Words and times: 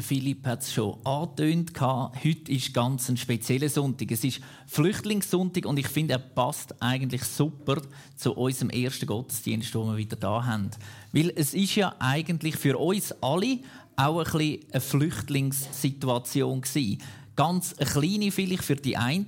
der 0.00 0.06
Philipp 0.06 0.46
hat 0.46 0.62
es 0.62 0.72
schon 0.72 0.96
angetönt. 1.04 1.78
Heute 1.78 2.52
ist 2.52 2.72
ganz 2.72 3.10
ein 3.10 3.18
spezieller 3.18 3.68
Sonntag. 3.68 4.10
Es 4.10 4.24
ist 4.24 4.40
Flüchtlingssonntag 4.66 5.66
und 5.66 5.78
ich 5.78 5.88
finde, 5.88 6.14
er 6.14 6.20
passt 6.20 6.74
eigentlich 6.80 7.22
super 7.22 7.82
zu 8.16 8.32
unserem 8.32 8.70
ersten 8.70 9.04
Gottesdienst, 9.04 9.74
den 9.74 9.84
wir 9.84 9.98
wieder 9.98 10.16
da 10.16 10.46
haben. 10.46 10.70
Weil 11.12 11.30
es 11.36 11.52
ist 11.52 11.74
ja 11.74 11.94
eigentlich 11.98 12.56
für 12.56 12.78
uns 12.78 13.12
alle 13.20 13.58
auch 13.96 14.20
ein 14.20 14.24
bisschen 14.24 14.72
eine 14.72 14.80
Flüchtlingssituation 14.80 16.62
gewesen. 16.62 17.02
Ganz 17.36 17.74
eine 17.74 17.90
kleine 17.90 18.32
vielleicht 18.32 18.64
für 18.64 18.76
die 18.76 18.96
einen, 18.96 19.26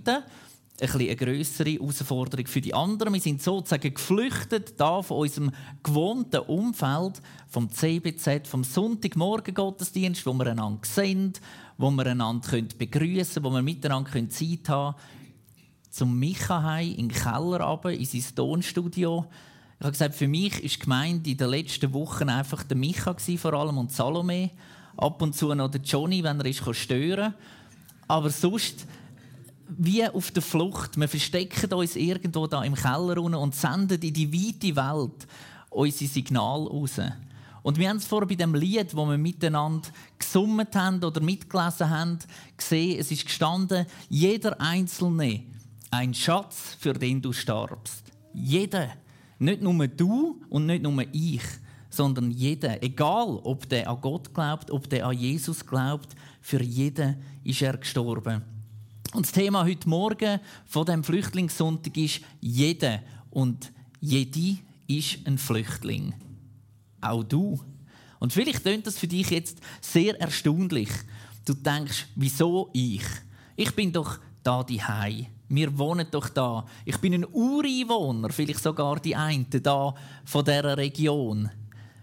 ein 0.80 0.90
eine 0.90 1.16
größere 1.16 1.70
Herausforderung 1.70 2.46
für 2.46 2.60
die 2.60 2.74
anderen. 2.74 3.12
Wir 3.12 3.20
sind 3.20 3.42
sozusagen 3.42 3.94
geflüchtet 3.94 4.80
da 4.80 5.02
von 5.02 5.18
unserem 5.18 5.52
gewohnten 5.82 6.40
Umfeld, 6.40 7.20
vom 7.48 7.70
CBZ, 7.70 8.48
vom 8.48 8.64
Sonntagmorgen 8.64 9.54
Gottesdienst, 9.54 10.24
wo 10.26 10.32
wir 10.32 10.46
einander 10.46 10.80
sehen, 10.82 11.34
wo 11.78 11.90
wir 11.90 12.06
einander 12.06 12.62
begrüßen 12.78 13.34
können, 13.34 13.44
wo 13.44 13.50
wir 13.50 13.62
miteinander 13.62 14.10
Zeit 14.30 14.68
haben 14.68 14.94
können, 14.94 15.22
zum 15.90 16.18
Micha 16.18 16.78
in 16.80 17.08
den 17.08 17.08
Keller 17.08 17.60
runter, 17.60 17.92
in 17.92 18.04
sein 18.04 18.34
Tonstudio. 18.34 19.26
Ich 19.78 19.84
habe 19.84 19.92
gesagt, 19.92 20.14
für 20.14 20.28
mich 20.28 20.62
ist 20.64 20.80
gemeint 20.80 21.26
in 21.26 21.36
den 21.36 21.50
letzten 21.50 21.92
Wochen 21.92 22.28
einfach 22.28 22.62
der 22.62 22.76
Micha 22.76 23.14
vor 23.36 23.52
allem 23.52 23.78
und 23.78 23.92
Salome. 23.92 24.50
Ab 24.96 25.20
und 25.20 25.34
zu 25.34 25.54
noch 25.54 25.70
der 25.70 25.80
Johnny, 25.80 26.22
wenn 26.22 26.40
er 26.40 26.46
ist, 26.46 26.62
stören 26.74 27.34
Aber 28.08 28.30
sonst 28.30 28.86
wie 29.68 30.06
auf 30.06 30.30
der 30.30 30.42
Flucht. 30.42 30.98
Wir 30.98 31.08
verstecken 31.08 31.72
uns 31.72 31.96
irgendwo 31.96 32.46
da 32.46 32.62
im 32.62 32.74
Keller 32.74 33.20
und 33.22 33.54
senden 33.54 34.00
in 34.00 34.14
die 34.14 34.32
weite 34.32 34.76
Welt 34.76 35.26
unser 35.70 36.06
Signal 36.06 36.66
raus. 36.66 37.00
Und 37.62 37.78
wir 37.78 37.88
haben 37.88 37.98
es 37.98 38.04
vorher 38.04 38.26
bei 38.26 38.34
dem 38.34 38.54
Lied, 38.54 38.94
wo 38.94 39.06
wir 39.06 39.18
miteinander 39.18 39.88
gesummt 40.18 40.74
haben 40.74 41.02
oder 41.02 41.20
mitgelesen 41.20 41.88
haben, 41.88 42.18
gesehen, 42.56 42.98
es 42.98 43.10
ist 43.10 43.24
gestanden, 43.24 43.86
jeder 44.08 44.60
Einzelne 44.60 45.44
ein 45.90 46.14
Schatz, 46.14 46.76
für 46.78 46.94
den 46.94 47.22
du 47.22 47.32
starbst. 47.32 48.04
Jeder. 48.32 48.88
Nicht 49.38 49.62
nur 49.62 49.86
du 49.88 50.40
und 50.48 50.66
nicht 50.66 50.82
nur 50.82 51.04
ich, 51.12 51.42
sondern 51.90 52.30
jeder. 52.30 52.82
Egal, 52.82 53.40
ob 53.42 53.68
der 53.68 53.88
an 53.88 54.00
Gott 54.00 54.32
glaubt, 54.32 54.70
ob 54.70 54.88
der 54.88 55.06
an 55.06 55.18
Jesus 55.18 55.64
glaubt, 55.66 56.14
für 56.40 56.62
jeden 56.62 57.16
ist 57.44 57.62
er 57.62 57.76
gestorben. 57.76 58.42
Und 59.14 59.26
das 59.26 59.32
Thema 59.32 59.64
heute 59.64 59.88
Morgen 59.90 60.40
von 60.64 60.86
dem 60.86 61.04
Flüchtlingssonntag 61.04 61.96
ist 61.98 62.22
jeder 62.40 63.02
und 63.28 63.70
jede 64.00 64.58
ist 64.86 65.18
ein 65.26 65.36
Flüchtling. 65.36 66.14
Auch 67.02 67.22
du. 67.22 67.60
Und 68.20 68.32
vielleicht 68.32 68.62
klingt 68.62 68.86
das 68.86 68.98
für 68.98 69.06
dich 69.08 69.28
jetzt 69.28 69.58
sehr 69.82 70.18
erstaunlich. 70.18 70.88
Du 71.44 71.52
denkst, 71.52 72.06
wieso 72.14 72.70
ich? 72.72 73.02
Ich 73.54 73.74
bin 73.74 73.92
doch 73.92 74.18
da 74.42 74.64
die 74.64 74.80
Wir 75.48 75.76
wohnen 75.76 76.06
doch 76.10 76.30
da. 76.30 76.64
Ich 76.86 76.96
bin 76.96 77.12
ein 77.12 77.26
Ureinwohner, 77.26 78.30
vielleicht 78.30 78.62
sogar 78.62 78.98
die 78.98 79.14
eine 79.14 79.44
da 79.44 79.94
von 80.24 80.44
dieser 80.44 80.78
Region. 80.78 81.50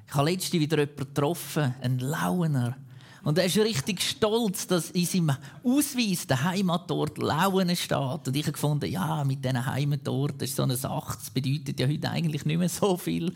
Ich 0.07 0.13
habe 0.13 0.29
letztens 0.29 0.61
wieder 0.61 0.77
jemanden 0.77 0.97
getroffen, 0.97 1.73
einen 1.81 1.99
Launer. 1.99 2.77
Und 3.23 3.37
er 3.37 3.45
ist 3.45 3.57
richtig 3.57 4.01
stolz, 4.01 4.67
dass 4.67 4.91
in 4.91 5.05
seinem 5.05 5.35
Ausweis 5.63 6.25
der 6.25 6.43
Heimatort 6.43 7.17
Lauen 7.17 7.75
steht. 7.75 8.27
Und 8.27 8.35
ich 8.35 8.43
habe 8.43 8.53
gefunden, 8.53 8.89
ja, 8.89 9.23
mit 9.23 9.43
diesen 9.43 9.65
Heimatort 9.65 10.41
ist 10.41 10.55
so 10.55 10.63
eine 10.63 10.77
Sache, 10.77 11.17
das 11.17 11.29
bedeutet 11.29 11.79
ja 11.79 11.87
heute 11.87 12.09
eigentlich 12.09 12.45
nicht 12.45 12.57
mehr 12.57 12.69
so 12.69 12.97
viel. 12.97 13.33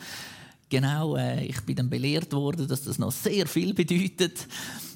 Genau, 0.70 1.16
äh, 1.18 1.46
ich 1.46 1.62
bin 1.62 1.76
dann 1.76 1.90
belehrt 1.90 2.34
worden, 2.34 2.68
dass 2.68 2.84
das 2.84 2.98
noch 2.98 3.12
sehr 3.12 3.46
viel 3.46 3.74
bedeutet. 3.74 4.48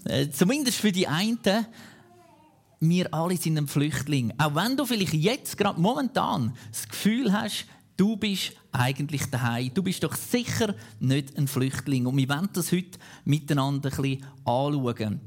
Äh, 0.05 0.29
zumindest 0.29 0.77
für 0.79 0.91
die 0.91 1.07
einen. 1.07 1.37
Wir 2.79 3.13
alle 3.13 3.37
sind 3.37 3.57
ein 3.57 3.67
Flüchtling. 3.67 4.33
Auch 4.37 4.55
wenn 4.55 4.77
du 4.77 4.85
vielleicht 4.85 5.13
jetzt 5.13 5.57
gerade 5.57 5.81
momentan 5.81 6.55
das 6.71 6.87
Gefühl 6.87 7.33
hast, 7.33 7.65
Du 7.97 8.15
bist 8.15 8.53
eigentlich 8.71 9.25
daheim. 9.25 9.71
Du 9.73 9.81
bist 9.81 10.03
doch 10.03 10.15
sicher 10.15 10.75
nicht 10.99 11.35
ein 11.35 11.47
Flüchtling. 11.47 12.05
Und 12.05 12.15
wir 12.15 12.29
wollen 12.29 12.49
das 12.53 12.71
heute 12.71 12.99
miteinander 13.25 13.89
ein 13.89 13.95
bisschen 13.95 14.23
anschauen. 14.45 15.19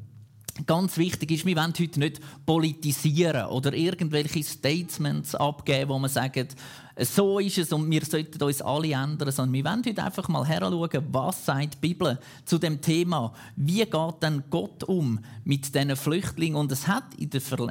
Ganz 0.66 0.96
wichtig 0.96 1.30
ist, 1.30 1.46
wir 1.46 1.56
wollen 1.56 1.72
heute 1.78 2.00
nicht 2.00 2.20
politisieren 2.44 3.46
oder 3.46 3.72
irgendwelche 3.72 4.42
Statements 4.42 5.34
abgeben, 5.34 5.90
wo 5.90 5.98
man 5.98 6.10
sagt, 6.10 6.56
so 6.98 7.38
ist 7.38 7.56
es 7.56 7.72
und 7.72 7.90
wir 7.90 8.04
sollten 8.04 8.42
uns 8.42 8.60
alle 8.60 8.92
ändern, 8.92 9.30
sondern 9.30 9.52
wir 9.54 9.64
wollen 9.64 9.82
heute 9.86 10.02
einfach 10.02 10.28
mal 10.28 10.46
heranschauen, 10.46 11.06
was 11.12 11.46
sagt 11.46 11.74
die 11.74 11.88
Bibel 11.88 12.18
zu 12.44 12.58
dem 12.58 12.80
Thema. 12.80 13.32
Wie 13.56 13.84
geht 13.84 14.22
denn 14.22 14.42
Gott 14.50 14.84
um 14.84 15.20
mit 15.44 15.74
diesen 15.74 15.96
Flüchtlingen? 15.96 16.56
Und 16.56 16.72
es 16.72 16.86
hat 16.86 17.04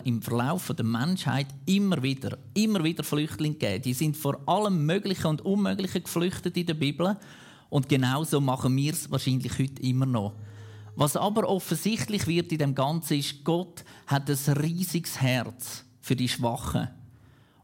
im 0.04 0.22
Verlauf 0.22 0.74
der 0.76 0.86
Menschheit 0.86 1.48
immer 1.66 2.02
wieder, 2.02 2.38
immer 2.54 2.84
wieder 2.84 3.04
Flüchtlinge 3.04 3.56
gegeben. 3.56 3.84
Die 3.84 3.94
sind 3.94 4.18
vor 4.18 4.40
allem 4.48 4.86
Möglichen 4.86 5.28
und 5.28 5.42
Unmöglichen 5.42 6.04
geflüchtet 6.04 6.58
in 6.58 6.66
der 6.66 6.74
Bibel. 6.76 7.18
Und 7.70 7.88
genauso 7.88 8.42
machen 8.42 8.76
wir 8.76 8.94
es 8.94 9.12
wahrscheinlich 9.12 9.60
heute 9.60 9.82
immer 9.84 10.08
noch. 10.08 10.34
Was 11.00 11.16
aber 11.16 11.48
offensichtlich 11.48 12.28
wird 12.28 12.52
in 12.52 12.58
dem 12.58 12.76
Ganzen 12.76 13.20
ist, 13.20 13.46
Gott 13.46 13.86
hat 14.06 14.30
ein 14.30 14.54
riesiges 14.58 15.22
Herz 15.22 15.86
für 16.02 16.18
die 16.18 16.28
Schwachen. 16.28 16.90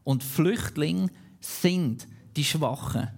Und 0.04 0.24
Flüchtlinge 0.24 1.10
sind 1.38 2.08
die 2.34 2.44
Schwachen. 2.44 3.08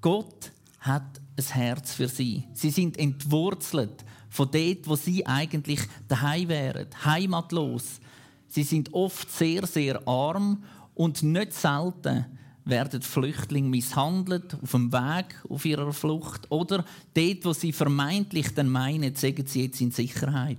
Gott 0.00 0.52
hat 0.78 1.20
ein 1.36 1.44
Herz 1.44 1.94
für 1.94 2.06
sie. 2.06 2.44
Sie 2.52 2.70
sind 2.70 3.00
entwurzelt 3.00 4.04
von 4.30 4.48
dort, 4.48 4.86
wo 4.86 4.94
sie 4.94 5.26
eigentlich 5.26 5.80
daheim 6.06 6.48
wären, 6.48 6.86
heimatlos. 7.04 7.98
Sie 8.46 8.62
sind 8.62 8.94
oft 8.94 9.28
sehr, 9.28 9.66
sehr 9.66 10.06
arm 10.06 10.62
und 10.94 11.24
nicht 11.24 11.52
selten 11.52 12.26
werden 12.66 13.00
Flüchtlinge 13.00 13.68
misshandelt 13.68 14.56
auf 14.60 14.72
dem 14.72 14.92
Weg 14.92 15.40
auf 15.48 15.64
ihrer 15.64 15.92
Flucht 15.92 16.50
oder 16.50 16.84
dort, 17.14 17.44
wo 17.44 17.52
sie 17.52 17.72
vermeintlich 17.72 18.52
dann 18.54 18.68
meinen, 18.68 19.14
sagen 19.14 19.46
sie 19.46 19.62
jetzt 19.64 19.80
in 19.80 19.92
Sicherheit. 19.92 20.58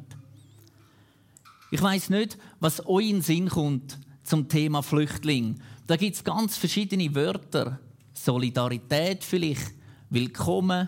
Ich 1.69 1.81
weiß 1.81 2.09
nicht, 2.09 2.37
was 2.59 2.85
euch 2.87 3.09
in 3.09 3.21
Sinn 3.21 3.49
kommt 3.49 3.99
zum 4.23 4.47
Thema 4.47 4.81
Flüchtling. 4.81 5.59
Da 5.85 5.97
gibt 5.97 6.15
es 6.15 6.23
ganz 6.23 6.55
verschiedene 6.55 7.13
Wörter. 7.13 7.79
Solidarität 8.13 9.23
vielleicht, 9.23 9.73
Willkommen, 10.09 10.87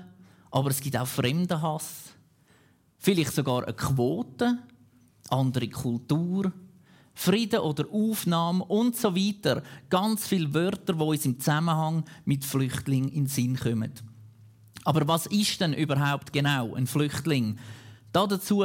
aber 0.50 0.69
es 0.69 0.79
gibt 0.79 0.96
auch 0.96 1.06
Fremdenhass. 1.06 2.13
Vielleicht 2.97 3.34
sogar 3.34 3.66
eine 3.66 3.74
Quote, 3.74 4.59
andere 5.29 5.68
Kultur, 5.68 6.53
Frieden 7.22 7.59
oder 7.59 7.84
Aufnahme 7.91 8.63
und 8.63 8.96
so 8.96 9.13
weiter. 9.13 9.62
Ganz 9.90 10.25
viele 10.25 10.53
Wörter, 10.53 10.94
die 10.94 11.03
uns 11.03 11.25
im 11.25 11.38
Zusammenhang 11.38 12.06
mit 12.24 12.46
Flüchtlingen 12.46 13.09
in 13.09 13.25
den 13.25 13.28
Sinn 13.28 13.59
kommen. 13.59 13.91
Aber 14.85 15.06
was 15.06 15.25
ist 15.25 15.59
denn 15.59 15.74
überhaupt 15.74 16.31
genau 16.31 16.75
ein 16.75 16.88
Flüchtling? 16.88 17.59
Da 18.13 18.25
dazu 18.25 18.63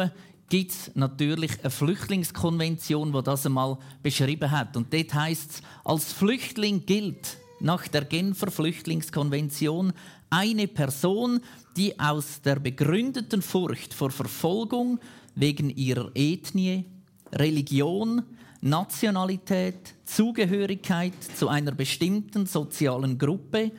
gibt 0.48 0.70
es 0.70 0.93
natürlich 0.94 1.59
eine 1.62 1.70
Flüchtlingskonvention, 1.70 3.12
die 3.12 3.22
das 3.25 3.44
einmal 3.44 3.76
beschrieben 4.04 4.48
hat. 4.48 4.76
Und 4.76 4.94
dort 4.94 5.12
heißt 5.12 5.50
es, 5.50 5.62
als 5.84 6.12
Flüchtling 6.12 6.87
gilt 6.87 7.38
nach 7.59 7.88
der 7.88 8.04
Genfer 8.04 8.53
Flüchtlingskonvention 8.53 9.93
eine 10.31 10.69
Person, 10.69 11.41
die 11.76 11.98
aus 11.98 12.41
der 12.41 12.60
begründeten 12.60 13.43
Furcht 13.43 13.93
vor 13.93 14.12
Verfolgung 14.12 15.00
wegen 15.34 15.70
ihrer 15.70 16.12
Ethnie, 16.14 16.84
Religion, 17.32 18.22
Nationalität, 18.64 19.94
Zugehörigkeit 20.06 21.12
zu 21.36 21.48
einer 21.48 21.72
bestimmten 21.72 22.47
sozialen 22.47 23.19
Gruppe 23.19 23.72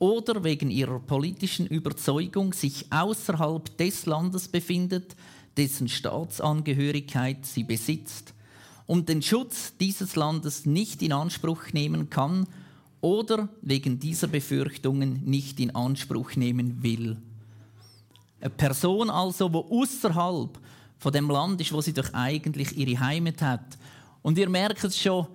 oder 0.00 0.42
wegen 0.42 0.68
ihrer 0.68 0.98
politischen 0.98 1.68
Überzeugung 1.68 2.52
sich 2.52 2.86
außerhalb 2.90 3.78
des 3.78 4.04
Landes 4.04 4.48
befindet, 4.48 5.14
dessen 5.56 5.88
Staatsangehörigkeit 5.88 7.46
sie 7.46 7.62
besitzt 7.62 8.34
und 8.88 9.08
den 9.08 9.22
Schutz 9.22 9.76
dieses 9.78 10.16
Landes 10.16 10.66
nicht 10.66 11.02
in 11.02 11.12
Anspruch 11.12 11.72
nehmen 11.72 12.10
kann 12.10 12.48
oder 13.00 13.48
wegen 13.60 14.00
dieser 14.00 14.26
Befürchtungen 14.26 15.22
nicht 15.24 15.60
in 15.60 15.72
Anspruch 15.76 16.34
nehmen 16.34 16.82
will. 16.82 17.16
Eine 18.40 18.50
Person 18.50 19.08
also, 19.08 19.48
die 19.48 19.56
außerhalb 19.56 20.58
von 20.98 21.12
dem 21.12 21.30
Land 21.30 21.60
ist, 21.60 21.72
wo 21.72 21.80
sie 21.80 21.92
doch 21.92 22.12
eigentlich 22.12 22.76
ihre 22.76 22.98
Heimat 22.98 23.40
hat, 23.40 23.78
und 24.22 24.38
ihr 24.38 24.48
merkt 24.48 24.84
es 24.84 24.98
schon, 24.98 25.26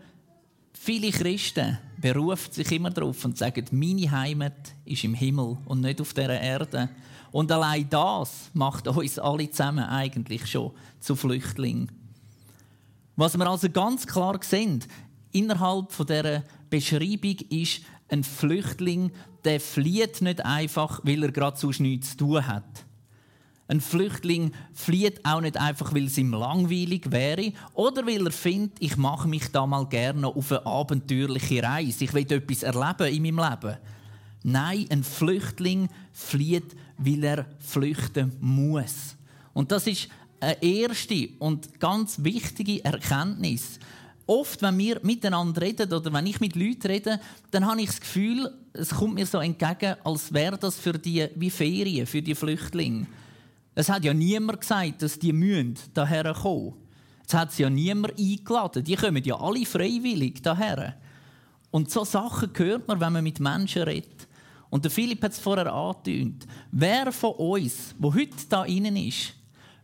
viele 0.73 1.11
Christen 1.11 1.77
berufen 1.99 2.51
sich 2.51 2.71
immer 2.71 2.89
darauf 2.89 3.23
und 3.25 3.37
sagen, 3.37 3.65
meine 3.71 4.09
Heimat 4.09 4.73
ist 4.85 5.03
im 5.03 5.13
Himmel 5.13 5.57
und 5.65 5.81
nicht 5.81 5.99
auf 5.99 6.13
dieser 6.13 6.39
Erde. 6.39 6.89
Und 7.31 7.51
allein 7.51 7.89
das 7.89 8.49
macht 8.53 8.87
uns 8.87 9.19
alle 9.19 9.49
zusammen 9.49 9.83
eigentlich 9.83 10.47
schon 10.47 10.71
zu 10.99 11.15
Flüchtlingen. 11.15 11.91
Was 13.15 13.37
wir 13.37 13.47
also 13.47 13.69
ganz 13.69 14.05
klar 14.05 14.39
sehen, 14.41 14.83
innerhalb 15.31 15.89
dieser 15.97 16.43
Beschreibung 16.69 17.37
ist, 17.49 17.81
ein 18.09 18.23
Flüchtling, 18.23 19.11
der 19.43 19.59
flieht 19.59 20.21
nicht 20.21 20.45
einfach, 20.45 21.01
weil 21.03 21.23
er 21.23 21.31
gerade 21.31 21.57
sonst 21.57 21.79
nichts 21.79 22.11
zu 22.11 22.17
tun 22.17 22.47
hat. 22.47 22.86
Ein 23.69 23.81
Flüchtling 23.81 24.53
flieht 24.73 25.25
auch 25.25 25.41
nicht 25.41 25.57
einfach, 25.57 25.93
weil 25.93 26.05
es 26.05 26.17
ihm 26.17 26.31
langweilig 26.31 27.11
wäre 27.11 27.51
oder 27.73 28.05
weil 28.07 28.25
er 28.25 28.31
findet, 28.31 28.77
ich 28.79 28.95
mache 28.95 29.27
mich 29.27 29.49
da 29.51 29.65
mal 29.65 29.85
gerne 29.87 30.27
auf 30.27 30.51
eine 30.51 30.65
abenteuerliche 30.65 31.61
Reise. 31.61 32.05
Ich 32.05 32.13
will 32.13 32.31
etwas 32.31 32.63
erleben 32.63 33.13
in 33.13 33.23
meinem 33.23 33.49
Leben. 33.49 33.77
Nein, 34.43 34.85
ein 34.89 35.03
Flüchtling 35.03 35.89
flieht, 36.13 36.75
weil 36.97 37.23
er 37.23 37.45
flüchten 37.59 38.31
muss. 38.39 39.17
Und 39.53 39.71
das 39.71 39.85
ist 39.87 40.07
eine 40.39 40.61
erste 40.63 41.29
und 41.39 41.79
ganz 41.79 42.23
wichtige 42.23 42.85
Erkenntnis. 42.85 43.79
Oft, 44.25 44.61
wenn 44.61 44.77
wir 44.77 44.99
miteinander 45.03 45.61
reden 45.61 45.91
oder 45.91 46.11
wenn 46.13 46.27
ich 46.27 46.39
mit 46.39 46.55
Leuten 46.55 46.87
rede, 46.87 47.19
dann 47.51 47.65
habe 47.65 47.81
ich 47.81 47.87
das 47.87 47.99
Gefühl, 47.99 48.53
es 48.73 48.89
kommt 48.89 49.15
mir 49.15 49.25
so 49.25 49.39
entgegen, 49.39 49.95
als 50.03 50.33
wäre 50.33 50.57
das 50.57 50.77
für 50.77 50.93
die 50.93 51.27
wie 51.35 51.49
Ferien, 51.49 52.05
für 52.05 52.21
die 52.21 52.35
Flüchtlinge. 52.35 53.07
Es 53.77 53.89
hat 53.89 54.03
ja 54.03 54.11
niemand 54.11 54.59
gesagt, 54.59 55.03
dass 55.03 55.19
die 55.19 55.75
daher 55.93 56.33
kommen. 56.33 56.73
Es 57.27 57.33
hat 57.35 57.51
sie 57.51 57.61
ja 57.61 57.69
niemand 57.69 58.17
eingeladen. 58.17 58.83
Die 58.83 58.95
kommen 58.95 59.23
ja 59.23 59.39
alle 59.39 59.67
freiwillig 59.67 60.41
daher. 60.41 60.95
Und 61.69 61.91
so 61.91 62.03
Sachen 62.03 62.49
hört 62.55 62.87
man, 62.87 62.99
wenn 62.99 63.13
man 63.13 63.23
mit 63.23 63.39
Menschen 63.39 63.83
redet. 63.83 64.27
Und 64.71 64.83
der 64.83 64.89
Philipp 64.89 65.21
hat 65.21 65.33
es 65.33 65.37
vorher 65.37 65.71
angetönt. 65.71 66.47
Wer 66.71 67.11
von 67.11 67.33
uns, 67.33 67.93
der 67.99 68.13
heute 68.15 68.47
da 68.49 68.65
innen 68.65 68.95
ist, 68.95 69.35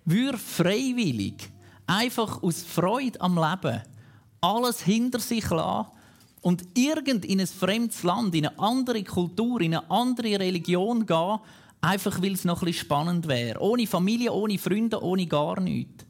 würde 0.06 0.40
freiwillig, 0.40 1.52
einfach 1.86 2.42
aus 2.42 2.64
Freude 2.64 3.22
am 3.22 3.36
Leben, 3.36 3.80
alles 4.42 4.82
hinter 4.82 5.20
sich 5.20 5.48
lassen 5.52 5.92
und 6.42 6.66
irgend 6.74 7.26
in 7.26 7.42
ein 7.42 7.46
fremdes 7.46 8.02
Land, 8.02 8.34
in 8.34 8.48
eine 8.48 8.58
andere 8.58 9.04
Kultur, 9.04 9.62
in 9.62 9.76
eine 9.76 9.92
andere 9.92 10.40
Religion 10.40 11.06
gehen, 11.06 11.40
einfach 11.84 12.22
weil 12.22 12.34
es 12.34 12.46
noch 12.46 12.62
ein 12.62 12.66
bisschen 12.66 12.86
spannend 12.86 13.28
wäre. 13.28 13.60
Ohne 13.60 13.86
Familie, 13.86 14.32
ohne 14.32 14.58
Freunde, 14.58 15.04
ohne 15.04 15.28
gar 15.28 15.60
nichts. 15.60 16.06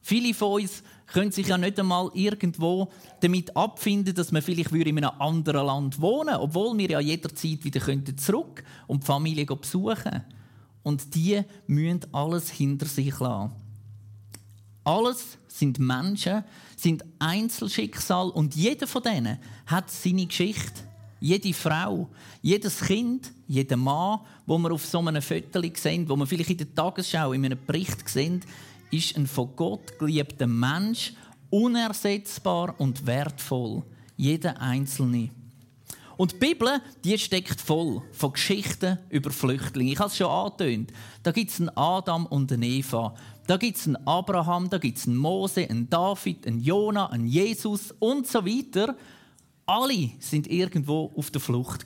Viele 0.00 0.32
von 0.32 0.62
uns 0.62 0.82
können 1.06 1.30
sich 1.30 1.48
ja 1.48 1.58
nicht 1.58 1.78
einmal 1.78 2.10
irgendwo 2.14 2.88
damit 3.20 3.54
abfinden, 3.54 4.14
dass 4.14 4.32
man 4.32 4.40
vielleicht 4.40 4.72
in 4.72 4.96
einem 4.96 5.20
anderen 5.20 5.66
Land 5.66 6.00
wohnen 6.00 6.28
würde, 6.28 6.40
obwohl 6.40 6.78
wir 6.78 6.90
ja 6.90 7.00
jederzeit 7.00 7.62
wieder 7.62 8.16
zurück 8.16 8.64
und 8.86 9.02
die 9.02 9.06
Familie 9.06 9.44
besuchen 9.44 10.24
Und 10.82 11.14
die 11.14 11.42
müssen 11.66 12.00
alles 12.12 12.48
hinter 12.48 12.86
sich 12.86 13.18
lassen. 13.20 13.52
Alles 14.84 15.36
sind 15.48 15.78
Menschen, 15.78 16.44
sind 16.76 17.04
Einzelschicksal 17.18 18.30
und 18.30 18.56
jeder 18.56 18.86
von 18.86 19.02
denen 19.02 19.38
hat 19.66 19.90
seine 19.90 20.26
Geschichte. 20.26 20.89
Jede 21.20 21.52
Frau, 21.52 22.08
jedes 22.40 22.80
Kind, 22.80 23.30
jeder 23.46 23.76
Mann, 23.76 24.20
wo 24.46 24.58
wir 24.58 24.72
auf 24.72 24.86
so 24.86 24.98
einem 25.00 25.20
Foto 25.20 25.62
sehen, 25.74 26.08
wo 26.08 26.16
wir 26.16 26.26
vielleicht 26.26 26.50
in 26.50 26.56
der 26.56 26.74
Tagesschau 26.74 27.32
in 27.34 27.44
einem 27.44 27.58
Bericht 27.66 28.08
sehen, 28.08 28.40
ist 28.90 29.16
ein 29.16 29.26
von 29.26 29.54
Gott 29.54 29.98
geliebter 29.98 30.46
Mensch, 30.46 31.12
unersetzbar 31.50 32.74
und 32.78 33.06
wertvoll. 33.06 33.82
Jeder 34.16 34.60
Einzelne. 34.60 35.30
Und 36.16 36.32
die 36.32 36.36
Bibel, 36.36 36.82
die 37.02 37.18
steckt 37.18 37.60
voll 37.60 38.02
von 38.12 38.32
Geschichten 38.32 38.98
über 39.08 39.30
Flüchtlinge. 39.30 39.92
Ich 39.92 39.98
habe 39.98 40.10
es 40.10 40.16
schon 40.18 40.26
angetönt. 40.26 40.92
Da 41.22 41.32
gibt 41.32 41.50
es 41.50 41.60
einen 41.60 41.70
Adam 41.70 42.26
und 42.26 42.52
eine 42.52 42.66
Eva. 42.66 43.14
Da 43.46 43.56
gibt 43.56 43.78
es 43.78 43.86
einen 43.86 43.96
Abraham, 44.06 44.68
da 44.68 44.76
gibt 44.76 44.98
es 44.98 45.06
einen 45.06 45.16
Mose, 45.16 45.68
einen 45.68 45.88
David, 45.88 46.46
einen 46.46 46.60
Jona, 46.60 47.06
einen 47.06 47.26
Jesus 47.26 47.94
und 47.98 48.26
so 48.26 48.44
weiter. 48.44 48.96
Alle 49.70 50.10
sind 50.18 50.48
irgendwo 50.48 51.12
auf 51.14 51.30
der 51.30 51.40
Flucht. 51.40 51.84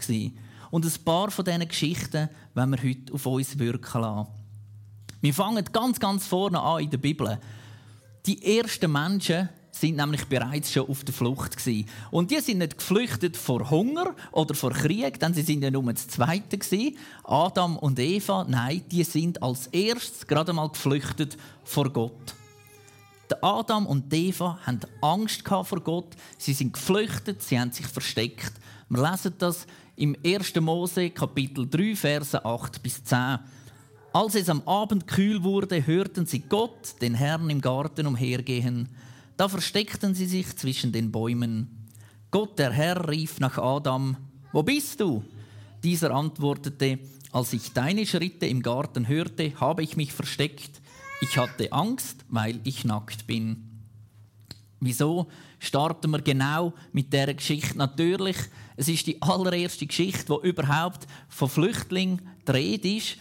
Und 0.70 0.86
ein 0.86 1.04
paar 1.04 1.30
von 1.30 1.44
diesen 1.44 1.68
Geschichten 1.68 2.30
wollen 2.54 2.70
wir 2.70 2.82
heute 2.82 3.12
auf 3.12 3.26
uns 3.26 3.58
wirken 3.58 4.00
lassen. 4.00 4.28
Wir 5.20 5.34
fangen 5.34 5.62
ganz, 5.70 6.00
ganz 6.00 6.26
vorne 6.26 6.58
an 6.58 6.82
in 6.82 6.88
der 6.88 6.96
Bibel. 6.96 7.38
Die 8.24 8.58
ersten 8.58 8.90
Menschen 8.90 9.50
sind 9.70 9.96
nämlich 9.96 10.24
bereits 10.24 10.72
schon 10.72 10.88
auf 10.88 11.04
der 11.04 11.12
Flucht. 11.12 11.58
Und 12.10 12.30
die 12.30 12.40
sind 12.40 12.58
nicht 12.58 12.78
geflüchtet 12.78 13.36
vor 13.36 13.68
Hunger 13.68 14.16
oder 14.32 14.54
vor 14.54 14.70
Krieg, 14.70 15.20
denn 15.20 15.34
sie 15.34 15.42
sind 15.42 15.62
ja 15.62 15.70
nur 15.70 15.92
das 15.92 16.08
Zweite. 16.08 16.58
Adam 17.22 17.76
und 17.76 17.98
Eva, 17.98 18.46
nein, 18.48 18.82
die 18.90 19.04
sind 19.04 19.42
als 19.42 19.66
erstes 19.66 20.26
gerade 20.26 20.54
mal 20.54 20.70
geflüchtet 20.70 21.36
vor 21.64 21.90
Gott. 21.90 22.34
Adam 23.42 23.86
und 23.86 24.12
Eva 24.12 24.58
haben 24.66 24.80
Angst 25.00 25.42
vor 25.46 25.80
Gott. 25.80 26.14
Sie 26.38 26.52
sind 26.52 26.74
geflüchtet, 26.74 27.42
sie 27.42 27.58
haben 27.58 27.72
sich 27.72 27.86
versteckt. 27.86 28.52
Wir 28.88 29.10
lesen 29.10 29.34
das 29.38 29.66
im 29.96 30.16
1. 30.24 30.54
Mose 30.60 31.10
Kapitel 31.10 31.68
3, 31.68 31.96
Verse 31.96 32.44
8 32.44 32.82
bis 32.82 33.02
10. 33.04 33.38
Als 34.12 34.34
es 34.34 34.48
am 34.48 34.62
Abend 34.66 35.06
kühl 35.06 35.42
wurde, 35.42 35.86
hörten 35.86 36.26
sie 36.26 36.40
Gott, 36.40 37.00
den 37.00 37.14
Herrn 37.14 37.50
im 37.50 37.60
Garten, 37.60 38.06
umhergehen. 38.06 38.88
Da 39.36 39.48
versteckten 39.48 40.14
sie 40.14 40.26
sich 40.26 40.56
zwischen 40.56 40.92
den 40.92 41.10
Bäumen. 41.10 41.88
Gott, 42.30 42.58
der 42.58 42.72
Herr, 42.72 43.08
rief 43.08 43.40
nach 43.40 43.58
Adam, 43.58 44.16
Wo 44.52 44.62
bist 44.62 45.00
du? 45.00 45.24
Dieser 45.82 46.12
antwortete, 46.12 46.98
Als 47.32 47.52
ich 47.52 47.72
deine 47.72 48.06
Schritte 48.06 48.46
im 48.46 48.62
Garten 48.62 49.08
hörte, 49.08 49.52
habe 49.60 49.82
ich 49.82 49.96
mich 49.96 50.12
versteckt. 50.12 50.80
Ich 51.20 51.38
hatte 51.38 51.72
Angst, 51.72 52.24
weil 52.28 52.60
ich 52.64 52.84
nackt 52.84 53.26
bin. 53.26 53.70
Wieso 54.80 55.28
starten 55.58 56.10
wir 56.10 56.20
genau 56.20 56.74
mit 56.92 57.12
der 57.12 57.32
Geschichte? 57.32 57.78
Natürlich, 57.78 58.36
es 58.76 58.88
ist 58.88 59.06
die 59.06 59.22
allererste 59.22 59.86
Geschichte, 59.86 60.28
wo 60.28 60.40
überhaupt 60.40 61.06
von 61.28 61.48
Flüchtlingen 61.48 62.20
die 62.46 62.96
ist 62.98 63.16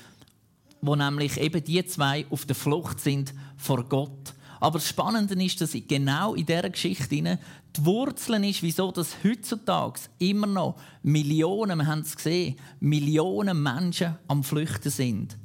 wo 0.83 0.95
nämlich 0.95 1.39
eben 1.39 1.63
die 1.63 1.85
zwei 1.85 2.25
auf 2.29 2.45
der 2.45 2.55
Flucht 2.55 2.99
sind 2.99 3.33
vor 3.55 3.83
Gott. 3.85 4.33
Aber 4.59 4.79
das 4.79 4.89
Spannende 4.89 5.41
ist, 5.43 5.61
dass 5.61 5.75
genau 5.87 6.35
in 6.35 6.45
dieser 6.45 6.69
Geschichte 6.69 7.07
die 7.07 7.37
Wurzeln 7.85 8.43
ist, 8.43 8.61
wieso 8.61 8.91
das 8.91 9.15
heutzutage 9.23 10.01
immer 10.19 10.47
noch 10.47 10.75
Millionen, 11.01 11.79
wir 11.79 11.87
haben 11.87 12.01
es 12.01 12.15
gesehen, 12.15 12.57
Millionen 12.79 13.61
Menschen 13.61 14.17
am 14.27 14.43
Flüchten 14.43 14.89
sind. 14.89 15.37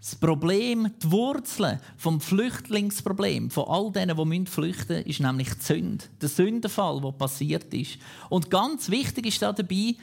Das 0.00 0.14
Problem, 0.14 0.90
die 1.02 1.10
Wurzeln 1.10 1.80
vom 1.96 2.20
Flüchtlingsproblem, 2.20 3.50
von 3.50 3.64
all 3.66 3.90
denen, 3.90 4.16
die 4.16 4.46
flüchten 4.46 4.96
müssen, 4.96 5.10
ist 5.10 5.20
nämlich 5.20 5.48
die 5.54 5.64
Sünde, 5.64 6.04
der 6.20 6.28
Sündenfall, 6.28 7.00
der 7.00 7.12
passiert 7.12 7.74
ist. 7.74 7.98
Und 8.28 8.50
ganz 8.50 8.90
wichtig 8.90 9.26
ist 9.26 9.42
da 9.42 9.52
dabei, 9.52 9.96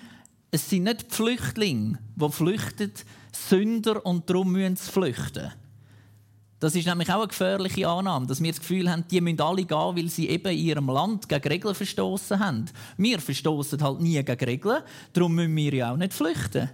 es 0.52 0.70
sind 0.70 0.84
nicht 0.84 1.12
die 1.12 1.16
Flüchtlinge, 1.16 2.00
die 2.16 2.30
flüchten, 2.30 2.92
Sünder 3.32 4.06
und 4.06 4.30
darum 4.30 4.52
müssen 4.52 4.76
sie 4.76 4.92
flüchten. 4.92 5.52
Das 6.60 6.76
ist 6.76 6.88
nämlich 6.88 7.10
auch 7.12 7.20
eine 7.20 7.28
gefährliche 7.28 7.88
Annahme, 7.88 8.28
dass 8.28 8.42
wir 8.42 8.52
das 8.52 8.60
Gefühl 8.60 8.90
haben, 8.90 9.06
die 9.10 9.22
müssen 9.22 9.42
alle 9.42 9.66
gehen, 9.66 9.96
weil 9.96 10.10
sie 10.10 10.30
eben 10.30 10.52
in 10.52 10.58
ihrem 10.58 10.88
Land 10.88 11.28
gegen 11.28 11.48
Regeln 11.48 11.76
verstoßen 11.76 12.40
haben. 12.40 12.66
Wir 12.98 13.20
verstoßen 13.20 13.82
halt 13.82 14.02
nie 14.02 14.22
gegen 14.24 14.46
Regeln, 14.46 14.82
darum 15.14 15.36
müssen 15.36 15.56
wir 15.56 15.74
ja 15.74 15.92
auch 15.92 15.98
nicht 15.98 16.14
flüchten. 16.14 16.70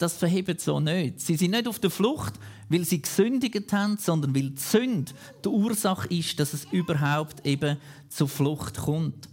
Das 0.00 0.14
verhebt 0.14 0.62
so 0.62 0.80
nicht. 0.80 1.20
Sie 1.20 1.36
sind 1.36 1.50
nicht 1.50 1.68
auf 1.68 1.78
der 1.78 1.90
Flucht, 1.90 2.32
weil 2.70 2.86
sie 2.86 3.02
gesündigt 3.02 3.70
haben, 3.70 3.98
sondern 3.98 4.34
weil 4.34 4.48
die 4.48 4.58
Sünde 4.58 5.12
die 5.44 5.48
Ursache 5.48 6.08
ist, 6.08 6.40
dass 6.40 6.54
es 6.54 6.64
überhaupt 6.72 7.44
eben 7.44 7.76
zur 8.08 8.26
Flucht 8.26 8.78
kommt. 8.78 9.28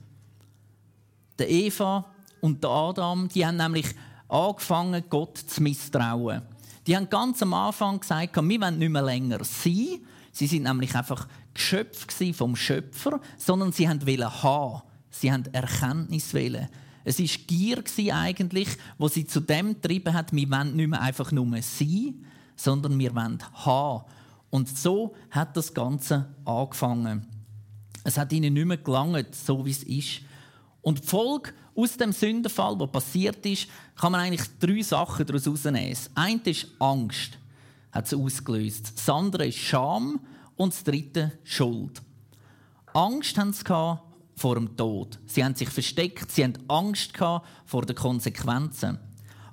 Der 1.40 1.50
Eva 1.50 2.06
und 2.42 2.62
der 2.66 2.70
Adam, 2.70 3.30
die 3.30 3.46
haben 3.46 3.56
nämlich 3.56 3.96
angefangen, 4.28 5.06
Gott 5.10 5.38
zu 5.38 5.64
misstrauen. 5.64 6.42
Die 6.86 6.98
haben 6.98 7.10
ganz 7.10 7.42
am 7.42 7.54
Anfang 7.54 8.02
gesagt, 8.02 8.36
wir 8.36 8.62
wollen 8.62 8.78
nicht 8.78 8.92
mehr 8.92 9.04
länger 9.04 9.46
sein. 9.46 10.02
Sie 10.34 10.48
sind 10.48 10.64
nämlich 10.64 10.94
einfach 10.96 11.30
Geschöpfe 11.54 12.34
vom 12.34 12.58
Schöpfer, 12.58 13.22
sondern 13.38 13.72
sie 13.72 13.88
wollten 13.88 14.44
haben. 14.44 14.82
Sie 15.12 15.32
haben 15.32 15.46
Erkenntnis 15.54 16.34
wählen. 16.34 16.68
Es 17.08 17.20
war 17.20 17.44
Gier 17.48 17.84
eigentlich, 18.14 18.68
wo 18.98 19.08
sie 19.08 19.26
zu 19.26 19.40
dem 19.40 19.76
getrieben 19.76 20.14
hat, 20.14 20.34
wir 20.34 20.50
wollen 20.50 20.76
nicht 20.76 20.90
mehr 20.90 21.02
einfach 21.02 21.32
nur 21.32 21.46
sein, 21.62 22.26
sondern 22.58 23.00
wir 23.00 23.16
wollen 23.16 23.42
haben. 23.54 24.04
Und 24.50 24.78
so 24.78 25.16
hat 25.32 25.56
das 25.56 25.74
Ganze 25.74 26.28
angefangen. 26.44 27.26
Es 28.04 28.18
hat 28.18 28.34
ihnen 28.34 28.54
nicht 28.54 28.66
mehr 28.66 28.76
gelangt, 28.76 29.34
so 29.34 29.66
wie 29.66 29.72
es 29.72 29.84
ist. 29.84 30.22
Und 30.82 31.02
die 31.02 31.08
Folge 31.08 31.54
aus 31.76 31.96
dem 31.96 32.12
Sündenfall, 32.12 32.78
der 32.78 32.88
passiert 32.88 33.46
ist, 33.46 33.68
kann 33.96 34.12
man 34.12 34.22
eigentlich 34.22 34.48
drei 34.60 34.82
Sachen 34.82 35.26
daraus 35.26 35.46
herausnehmen. 35.46 35.90
Das 35.90 36.10
eine 36.14 36.42
ist 36.44 36.68
Angst, 36.80 37.38
hat 37.94 38.06
es 38.06 38.14
ausgelöst. 38.14 38.98
Das 38.98 39.10
andere 39.10 39.48
ist 39.48 39.60
Scham 39.60 40.20
und 40.58 40.74
das 40.74 40.84
dritte 40.84 41.32
Schuld. 41.46 42.02
Angst 42.94 43.38
haben 43.38 43.54
sie 43.54 43.64
vor 44.38 44.56
dem 44.56 44.78
Tod. 44.78 45.20
Sie 45.26 45.44
haben 45.44 45.56
sich 45.56 45.70
versteckt, 45.70 46.32
sie 46.32 46.44
haben 46.44 46.54
Angst 46.68 47.12
vor 47.66 47.86
den 47.86 47.96
Konsequenzen. 47.96 49.00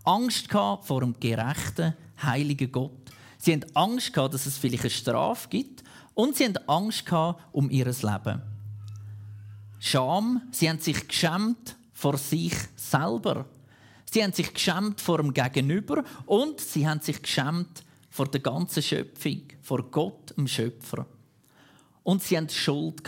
Angst 0.04 0.50
vor 0.50 1.00
dem 1.00 1.18
gerechten, 1.18 1.94
heiligen 2.22 2.70
Gott. 2.70 3.10
Sie 3.38 3.54
haben 3.54 3.64
Angst 3.74 4.16
dass 4.16 4.46
es 4.46 4.58
vielleicht 4.58 4.84
eine 4.84 4.90
Strafe 4.90 5.48
gibt. 5.48 5.82
Und 6.12 6.36
sie 6.36 6.44
haben 6.44 6.58
Angst 6.68 7.10
um 7.52 7.70
ihr 7.70 7.86
Leben. 7.86 8.42
Scham, 9.80 10.42
sie 10.52 10.68
haben 10.68 10.78
sich 10.78 11.08
geschämt 11.08 11.76
vor 11.92 12.16
sich 12.16 12.54
selber. 12.76 13.46
Sie 14.10 14.22
haben 14.22 14.32
sich 14.32 14.52
geschämt 14.52 15.00
vor 15.00 15.16
dem 15.18 15.34
Gegenüber 15.34 16.04
und 16.26 16.60
sie 16.60 16.86
haben 16.86 17.00
sich 17.00 17.20
geschämt 17.20 17.82
vor 18.10 18.28
der 18.28 18.40
ganzen 18.40 18.82
Schöpfung, 18.82 19.42
vor 19.60 19.82
Gott, 19.90 20.36
dem 20.36 20.46
Schöpfer. 20.46 21.06
Und 22.04 22.22
sie 22.22 22.36
hatten 22.36 22.50
Schuld. 22.50 23.02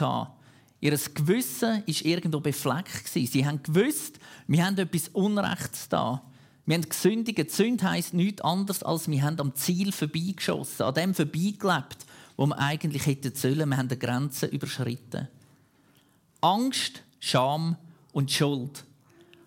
Ihr 0.80 0.90
Gewissen 0.90 1.82
war 1.86 2.04
irgendwo 2.04 2.40
befleckt. 2.40 3.08
Sie 3.08 3.46
haben 3.46 3.62
gewusst, 3.62 4.18
wir 4.46 4.64
haben 4.64 4.76
etwas 4.78 5.08
Unrechts 5.08 5.88
da. 5.88 6.22
Wir 6.66 6.74
haben 6.76 6.88
gesündigt. 6.88 7.38
Die 7.38 7.48
Sünde 7.48 7.88
heisst 7.88 8.12
nichts 8.12 8.42
anderes, 8.42 8.82
als 8.82 9.08
wir 9.08 9.22
haben 9.22 9.40
am 9.40 9.54
Ziel 9.54 9.92
vorbeigeschossen, 9.92 10.84
an 10.84 10.94
dem 10.94 11.14
vorbeigelebt, 11.14 12.06
wo 12.36 12.46
wir 12.46 12.58
eigentlich 12.58 13.06
hätten 13.06 13.34
sollen. 13.34 13.68
Wir 13.68 13.76
haben 13.76 13.88
die 13.88 13.98
Grenzen 13.98 14.50
überschritten. 14.50 15.28
Angst, 16.40 17.02
Scham 17.20 17.76
und 18.12 18.30
Schuld. 18.30 18.84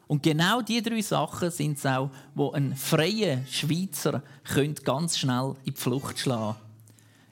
Und 0.07 0.24
genau 0.24 0.62
diese 0.62 0.81
drei 0.81 1.01
Sachen 1.01 1.51
sind 1.51 1.77
es 1.77 1.86
auch, 1.86 2.09
wo 2.33 2.51
ein 2.51 2.75
freier 2.75 3.45
Schweizer 3.45 4.24
ganz 4.83 5.19
schnell 5.19 5.55
in 5.65 5.74
die 5.74 5.79
Flucht 5.79 6.17
schlagen 6.17 6.57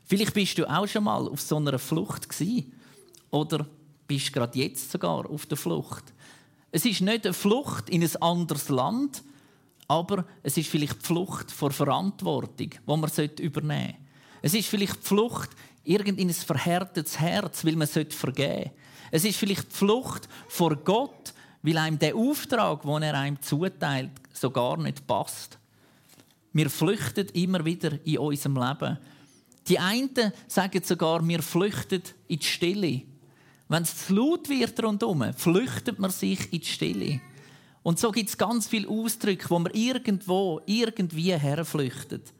Vielleicht 0.06 0.34
bist 0.34 0.58
du 0.58 0.70
auch 0.70 0.88
schon 0.88 1.04
mal 1.04 1.28
auf 1.28 1.42
so 1.42 1.58
einer 1.58 1.80
Flucht 1.80 2.30
gewesen. 2.30 2.72
oder 3.30 3.66
bist 4.08 4.34
gerade 4.34 4.58
jetzt 4.58 4.92
sogar 4.92 5.30
auf 5.30 5.46
der 5.46 5.58
Flucht. 5.58 6.14
Es 6.72 6.86
ist 6.86 7.02
nicht 7.02 7.26
eine 7.26 7.34
Flucht 7.34 7.90
in 7.90 8.04
ein 8.04 8.22
anderes 8.22 8.70
Land, 8.70 9.24
aber 9.88 10.26
es 10.44 10.58
ist 10.58 10.70
vielleicht 10.70 11.02
die 11.02 11.06
Flucht 11.06 11.52
vor 11.52 11.72
Verantwortung, 11.72 12.70
die 12.70 12.80
man 12.86 13.10
übernehmen 13.40 13.94
sollte. 13.94 14.08
Es 14.42 14.54
ist 14.54 14.68
vielleicht 14.68 14.98
die 14.98 15.08
Flucht 15.08 15.50
in 15.84 16.02
ein 16.06 16.34
verhärtetes 16.34 17.20
Herz, 17.20 17.64
weil 17.66 17.76
man 17.76 17.88
vergeben 17.88 18.12
sollte. 18.12 18.72
Es 19.12 19.24
ist 19.24 19.38
vielleicht 19.38 19.72
die 19.72 19.76
Flucht 19.76 20.28
vor 20.48 20.76
Gott, 20.76 21.34
weil 21.62 21.78
einem 21.78 21.98
der 21.98 22.16
Auftrag, 22.16 22.82
den 22.82 23.04
er 23.04 23.18
einem 23.18 23.42
zuteilt, 23.42 24.12
so 24.34 24.52
gar 24.52 24.78
nicht 24.78 25.08
passt. 25.08 25.58
Wir 26.54 26.70
flüchten 26.70 27.28
immer 27.30 27.64
wieder 27.64 27.98
in 28.06 28.18
unserem 28.18 28.56
Leben. 28.56 28.98
Die 29.68 29.80
einen 29.80 30.34
sagen 30.48 30.82
sogar, 30.84 31.26
wir 31.28 31.42
flüchten 31.42 32.02
in 32.28 32.40
die 32.40 32.46
Stille. 32.46 33.02
Wenn 33.70 33.84
es 33.84 34.08
zu 34.08 34.16
laut 34.16 34.50
wird 34.50 34.82
rundherum, 34.82 35.34
flüchtet 35.34 36.00
man 36.00 36.12
sich 36.12 36.52
in 36.54 36.60
die 36.62 36.66
Stille. 36.66 37.22
Und 37.84 38.00
so 38.00 38.12
gibt 38.12 38.30
es 38.30 38.38
ganz 38.38 38.68
viele 38.68 38.88
Ausdrücke, 38.90 39.50
wo 39.50 39.60
man 39.60 39.74
irgendwo, 39.74 40.62
irgendwie 40.66 41.34
herflüchtet. 41.34 42.34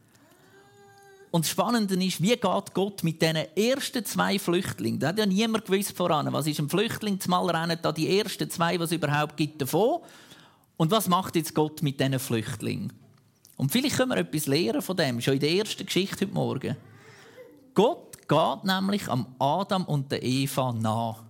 Und 1.30 1.44
das 1.44 1.50
Spannende 1.50 2.02
ist, 2.02 2.22
wie 2.22 2.28
geht 2.28 2.74
Gott 2.74 3.04
mit 3.04 3.20
diesen 3.20 3.36
ersten 3.36 4.04
zwei 4.04 4.38
Flüchtlingen? 4.38 4.98
Da 4.98 5.08
hat 5.08 5.18
ja 5.18 5.26
niemand 5.26 5.66
gewusst 5.66 5.96
voran. 5.96 6.32
Was 6.32 6.46
ist 6.46 6.58
ein 6.58 6.70
Flüchtling? 6.70 7.20
Zumal 7.20 7.50
rennen 7.50 7.78
da 7.82 7.92
die 7.92 8.18
ersten 8.18 8.48
zwei, 8.48 8.80
was 8.80 8.90
es 8.90 8.96
überhaupt 8.96 9.36
gibt, 9.36 9.60
davon. 9.60 10.00
Und 10.78 10.90
was 10.90 11.08
macht 11.08 11.36
jetzt 11.36 11.54
Gott 11.54 11.82
mit 11.82 12.00
diesen 12.00 12.18
Flüchtlingen? 12.18 12.92
Und 13.56 13.72
vielleicht 13.72 13.96
können 13.96 14.10
wir 14.10 14.18
etwas 14.18 14.46
lernen 14.46 14.80
von 14.80 14.96
dem, 14.96 15.20
schon 15.20 15.34
in 15.34 15.40
der 15.40 15.50
ersten 15.50 15.84
Geschichte 15.84 16.24
heute 16.24 16.34
Morgen. 16.34 16.76
Gott 17.74 18.07
geht 18.28 18.64
nämlich 18.64 19.08
am 19.08 19.34
Adam 19.38 19.84
und 19.84 20.12
der 20.12 20.22
Eva 20.22 20.72
nach. 20.72 21.24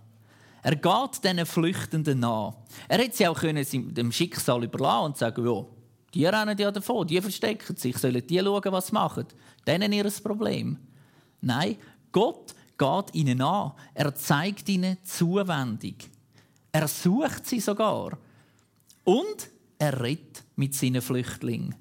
Er 0.62 0.76
geht 0.76 1.24
diesen 1.24 1.46
Flüchtenden 1.46 2.20
nach. 2.20 2.54
Er 2.88 2.98
hätte 2.98 3.16
sie 3.16 3.28
auch 3.28 3.38
können 3.38 3.64
dem 3.94 4.12
Schicksal 4.12 4.64
überlassen 4.64 5.04
und 5.06 5.16
sagen, 5.16 5.46
ja, 5.46 5.64
die 6.12 6.26
rennen 6.26 6.58
ja 6.58 6.70
davon, 6.70 7.06
die 7.06 7.20
verstecken 7.20 7.76
sich, 7.76 7.96
sollen 7.96 8.26
die 8.26 8.40
schauen, 8.40 8.72
was 8.72 8.88
sie 8.88 8.92
machen. 8.92 9.26
Denen 9.66 9.92
ihr 9.92 10.10
Problem. 10.22 10.78
Nein, 11.40 11.76
Gott 12.10 12.54
geht 12.76 13.14
ihnen 13.14 13.40
an. 13.40 13.72
Er 13.94 14.14
zeigt 14.14 14.68
ihnen 14.68 14.98
Zuwendung. 15.04 15.94
Er 16.72 16.88
sucht 16.88 17.46
sie 17.46 17.60
sogar. 17.60 18.18
Und 19.04 19.50
er 19.78 20.00
redet 20.02 20.44
mit 20.56 20.74
seinen 20.74 21.02
Flüchtlingen. 21.02 21.74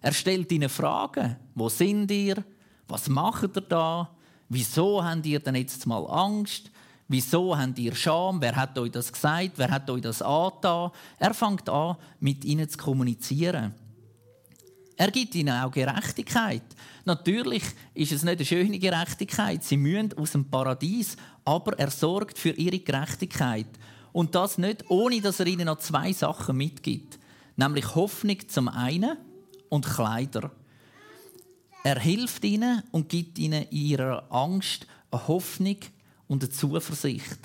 Er 0.00 0.12
stellt 0.12 0.50
ihnen 0.52 0.68
Fragen. 0.68 1.36
Wo 1.54 1.68
sind 1.68 2.10
ihr? 2.10 2.44
Was 2.88 3.08
macht 3.08 3.56
ihr 3.56 3.62
da? 3.62 4.15
Wieso 4.48 5.04
habt 5.04 5.26
ihr 5.26 5.40
denn 5.40 5.56
jetzt 5.56 5.86
mal 5.86 6.04
Angst? 6.06 6.70
Wieso 7.08 7.56
habt 7.56 7.78
ihr 7.78 7.94
Scham? 7.94 8.40
Wer 8.40 8.56
hat 8.56 8.78
euch 8.78 8.90
das 8.90 9.12
gesagt? 9.12 9.52
Wer 9.56 9.70
hat 9.70 9.88
euch 9.90 10.02
das 10.02 10.22
angetan? 10.22 10.90
Er 11.18 11.34
fängt 11.34 11.68
an, 11.68 11.96
mit 12.20 12.44
ihnen 12.44 12.68
zu 12.68 12.78
kommunizieren. 12.78 13.74
Er 14.96 15.10
gibt 15.10 15.34
ihnen 15.34 15.54
auch 15.60 15.70
Gerechtigkeit. 15.70 16.62
Natürlich 17.04 17.62
ist 17.94 18.12
es 18.12 18.22
nicht 18.22 18.38
eine 18.38 18.46
schöne 18.46 18.78
Gerechtigkeit. 18.78 19.62
Sie 19.62 19.76
müssen 19.76 20.16
aus 20.16 20.32
dem 20.32 20.46
Paradies, 20.46 21.16
aber 21.44 21.78
er 21.78 21.90
sorgt 21.90 22.38
für 22.38 22.50
ihre 22.50 22.78
Gerechtigkeit. 22.78 23.68
Und 24.12 24.34
das 24.34 24.56
nicht, 24.56 24.90
ohne 24.90 25.20
dass 25.20 25.38
er 25.38 25.46
ihnen 25.46 25.66
noch 25.66 25.78
zwei 25.78 26.12
Sachen 26.12 26.56
mitgibt. 26.56 27.18
Nämlich 27.56 27.94
Hoffnung 27.94 28.48
zum 28.48 28.68
einen 28.68 29.18
und 29.68 29.86
Kleider. 29.86 30.50
Er 31.86 32.00
hilft 32.00 32.44
ihnen 32.44 32.82
und 32.90 33.08
gibt 33.08 33.38
ihnen 33.38 33.62
in 33.62 33.78
ihrer 33.78 34.26
Angst 34.32 34.88
eine 35.12 35.28
Hoffnung 35.28 35.76
und 36.26 36.42
eine 36.42 36.50
Zuversicht. 36.50 37.38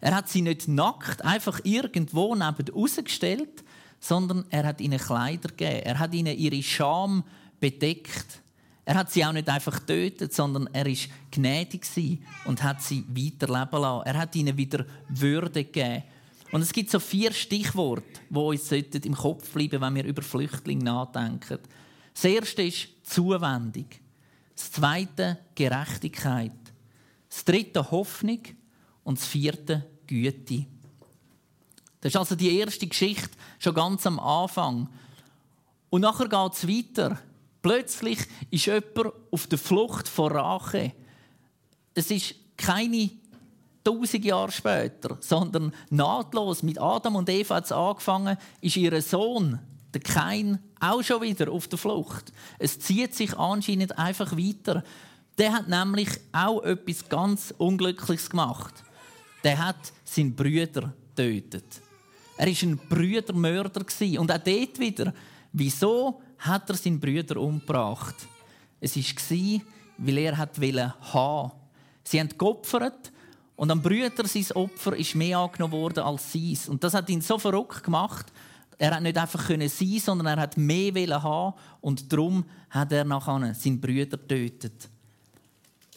Er 0.00 0.16
hat 0.16 0.30
sie 0.30 0.40
nicht 0.40 0.68
nackt 0.68 1.22
einfach 1.22 1.60
irgendwo 1.62 2.34
neben 2.34 2.74
rausgestellt, 2.74 3.62
sondern 4.00 4.46
er 4.48 4.64
hat 4.64 4.80
ihnen 4.80 4.98
Kleider 4.98 5.50
gegeben. 5.50 5.82
Er 5.84 5.98
hat 5.98 6.14
ihnen 6.14 6.34
ihre 6.34 6.62
Scham 6.62 7.24
bedeckt. 7.60 8.40
Er 8.86 8.94
hat 8.94 9.12
sie 9.12 9.22
auch 9.22 9.32
nicht 9.32 9.50
einfach 9.50 9.80
getötet, 9.80 10.32
sondern 10.32 10.70
er 10.72 10.86
ist 10.86 11.10
gnädig 11.30 11.84
und 12.46 12.62
hat 12.62 12.80
sie 12.80 13.04
weiterleben 13.06 13.82
lassen. 13.82 14.06
Er 14.06 14.16
hat 14.16 14.34
ihnen 14.34 14.56
wieder 14.56 14.86
Würde 15.10 15.62
gegeben. 15.64 16.04
Und 16.52 16.62
es 16.62 16.72
gibt 16.72 16.90
so 16.90 17.00
vier 17.00 17.34
Stichworte, 17.34 18.02
die 18.30 18.38
uns 18.38 18.72
im 18.72 19.14
Kopf 19.14 19.50
bleiben, 19.50 19.82
wenn 19.82 19.94
wir 19.94 20.04
über 20.04 20.22
Flüchtlinge 20.22 20.84
nachdenken. 20.84 21.58
Das 22.16 22.24
erste 22.24 22.62
ist 22.62 22.88
Zuwendung. 23.02 23.84
Das 24.54 24.72
zweite 24.72 25.36
Gerechtigkeit. 25.54 26.50
Das 27.28 27.44
dritte 27.44 27.90
Hoffnung. 27.90 28.40
Und 29.04 29.18
das 29.18 29.26
vierte 29.26 29.84
Güte. 30.06 30.64
Das 32.00 32.12
ist 32.12 32.16
also 32.16 32.34
die 32.34 32.58
erste 32.58 32.86
Geschichte, 32.86 33.36
schon 33.58 33.74
ganz 33.74 34.06
am 34.06 34.18
Anfang. 34.18 34.88
Und 35.90 36.00
nachher 36.00 36.26
geht 36.26 36.52
es 36.54 36.66
weiter. 36.66 37.20
Plötzlich 37.60 38.20
ist 38.50 38.64
jemand 38.64 39.12
auf 39.30 39.46
der 39.46 39.58
Flucht 39.58 40.08
vor 40.08 40.30
Rache. 40.30 40.92
Es 41.92 42.10
ist 42.10 42.34
keine 42.56 43.10
tausend 43.84 44.24
Jahre 44.24 44.52
später, 44.52 45.18
sondern 45.20 45.74
nahtlos 45.90 46.62
mit 46.62 46.80
Adam 46.80 47.16
und 47.16 47.28
Eva 47.28 47.56
hat 47.56 47.66
es 47.66 47.72
angefangen, 47.72 48.38
ist 48.62 48.76
ihr 48.76 49.02
Sohn 49.02 49.60
der 49.96 50.02
Kain 50.02 50.58
auch 50.78 51.02
schon 51.02 51.22
wieder 51.22 51.50
auf 51.50 51.68
der 51.68 51.78
Flucht. 51.78 52.32
Es 52.58 52.78
zieht 52.78 53.14
sich 53.14 53.36
anscheinend 53.38 53.98
einfach 53.98 54.36
weiter. 54.36 54.84
Der 55.38 55.52
hat 55.52 55.68
nämlich 55.68 56.08
auch 56.32 56.62
etwas 56.64 57.08
ganz 57.08 57.54
Unglückliches 57.56 58.28
gemacht. 58.28 58.74
Der 59.42 59.64
hat 59.64 59.92
seinen 60.04 60.34
Brüder 60.34 60.92
getötet. 61.14 61.80
Er 62.36 62.46
war 62.46 62.62
ein 62.62 62.76
Brüdermörder 62.76 63.80
und 64.18 64.30
auch 64.30 64.38
dort 64.38 64.78
wieder. 64.78 65.14
Wieso 65.52 66.20
hat 66.38 66.68
er 66.68 66.76
seinen 66.76 67.00
Brüder 67.00 67.38
umgebracht? 67.38 68.16
Es 68.80 68.96
war, 68.96 69.60
weil 69.96 70.18
er 70.18 70.38
wollte 70.38 70.94
haben. 71.14 71.52
Sie 72.04 72.20
haben 72.20 72.36
geopfert 72.36 73.12
und 73.56 73.70
am 73.70 73.80
Brüder 73.80 74.26
sein 74.26 74.46
Opfer 74.52 74.94
ist 74.96 75.14
mehr 75.14 75.38
angenommen 75.38 75.72
worden 75.72 76.04
als 76.04 76.30
sein. 76.30 76.58
Und 76.68 76.84
das 76.84 76.92
hat 76.92 77.08
ihn 77.08 77.22
so 77.22 77.38
verrückt 77.38 77.82
gemacht, 77.82 78.26
er 78.78 78.94
hat 78.94 79.02
nicht 79.02 79.16
einfach 79.16 79.48
sein, 79.48 80.00
sondern 80.00 80.26
er 80.26 80.42
hat 80.42 80.56
mehr 80.56 81.22
haben 81.22 81.54
und 81.80 82.12
darum 82.12 82.44
hat 82.70 82.92
er 82.92 83.04
nachher 83.04 83.54
seinen 83.54 83.80
Brüder 83.80 84.18
getötet. 84.18 84.88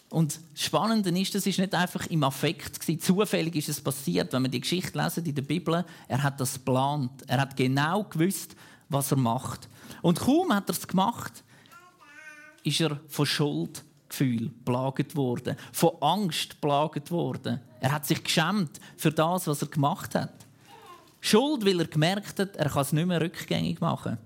Und 0.09 0.39
das 0.53 0.61
Spannende 0.63 1.09
ist, 1.19 1.35
das 1.35 1.45
ist 1.45 1.59
nicht 1.59 1.75
einfach 1.75 2.07
im 2.07 2.23
Affekt 2.23 2.79
gewesen. 2.79 2.99
Zufällig 2.99 3.55
ist 3.55 3.69
es 3.69 3.81
passiert, 3.81 4.33
wenn 4.33 4.41
man 4.41 4.51
die 4.51 4.61
Geschichte 4.61 4.97
lesen 4.97 5.23
in 5.25 5.35
der 5.35 5.43
Bibel. 5.43 5.85
Er 6.07 6.23
hat 6.23 6.39
das 6.39 6.53
geplant. 6.53 7.11
Er 7.27 7.41
hat 7.41 7.55
genau 7.55 8.03
gewusst, 8.05 8.55
was 8.89 9.11
er 9.11 9.17
macht. 9.17 9.69
Und 10.01 10.19
kaum 10.19 10.51
hat 10.53 10.67
er 10.67 10.73
es 10.73 10.87
gemacht, 10.87 11.43
ist 12.63 12.81
er 12.81 12.99
von 13.07 13.25
Schuldgefühl 13.25 14.49
plagt 14.65 15.15
worden, 15.15 15.55
von 15.71 15.91
Angst 16.01 16.59
plagt 16.59 17.11
worden. 17.11 17.59
Er 17.79 17.91
hat 17.91 18.07
sich 18.07 18.23
geschämt 18.23 18.79
für 18.97 19.11
das, 19.11 19.45
was 19.45 19.61
er 19.61 19.67
gemacht 19.67 20.15
hat. 20.15 20.33
Schuld, 21.21 21.65
weil 21.65 21.79
er 21.79 21.87
gemerkt 21.87 22.39
hat, 22.39 22.55
er 22.55 22.69
kann 22.69 22.81
es 22.81 22.93
nicht 22.93 23.05
mehr 23.05 23.21
rückgängig 23.21 23.81
machen. 23.81 24.17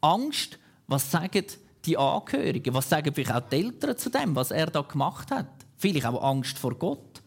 Angst, 0.00 0.58
was 0.86 1.10
sagen 1.10 1.44
die 1.84 1.98
Angehörigen, 1.98 2.72
was 2.74 2.88
sagen 2.88 3.12
vielleicht 3.14 3.32
auch 3.32 3.48
die 3.48 3.56
Eltern 3.56 3.96
zu 3.96 4.10
dem, 4.10 4.34
was 4.36 4.50
er 4.50 4.66
da 4.66 4.82
gemacht 4.82 5.30
hat? 5.30 5.48
Vielleicht 5.76 6.06
auch 6.06 6.22
Angst 6.22 6.58
vor 6.58 6.74
Gott. 6.74 7.22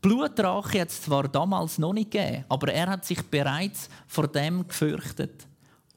Blutrache 0.00 0.80
hat 0.80 0.88
es 0.88 1.02
zwar 1.02 1.28
damals 1.28 1.78
noch 1.78 1.92
nicht 1.92 2.10
gegeben, 2.10 2.44
aber 2.48 2.72
er 2.72 2.88
hat 2.88 3.04
sich 3.04 3.22
bereits 3.22 3.88
vor 4.06 4.28
dem 4.28 4.66
gefürchtet. 4.66 5.46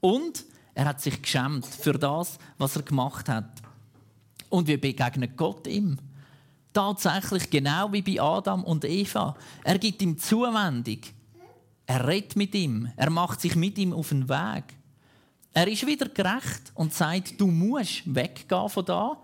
Und 0.00 0.44
er 0.74 0.86
hat 0.86 1.00
sich 1.00 1.20
geschämt 1.20 1.66
für 1.66 1.92
das, 1.92 2.38
was 2.58 2.76
er 2.76 2.82
gemacht 2.82 3.28
hat. 3.28 3.62
Und 4.48 4.66
wie 4.66 4.76
begegnet 4.76 5.36
Gott 5.36 5.66
ihm? 5.66 5.98
Tatsächlich 6.72 7.48
genau 7.50 7.92
wie 7.92 8.02
bei 8.02 8.20
Adam 8.20 8.64
und 8.64 8.84
Eva. 8.84 9.36
Er 9.62 9.78
gibt 9.78 10.02
ihm 10.02 10.18
Zuwendung. 10.18 10.98
Er 11.92 12.08
redet 12.08 12.36
mit 12.36 12.54
ihm. 12.54 12.90
Er 12.96 13.10
macht 13.10 13.42
sich 13.42 13.54
mit 13.54 13.76
ihm 13.76 13.92
auf 13.92 14.08
den 14.08 14.26
Weg. 14.26 14.64
Er 15.52 15.68
ist 15.68 15.86
wieder 15.86 16.08
gerecht 16.08 16.72
und 16.74 16.94
sagt, 16.94 17.38
du 17.38 17.46
musst 17.46 18.02
weggehen 18.06 18.70
von 18.70 18.84
da. 18.86 19.18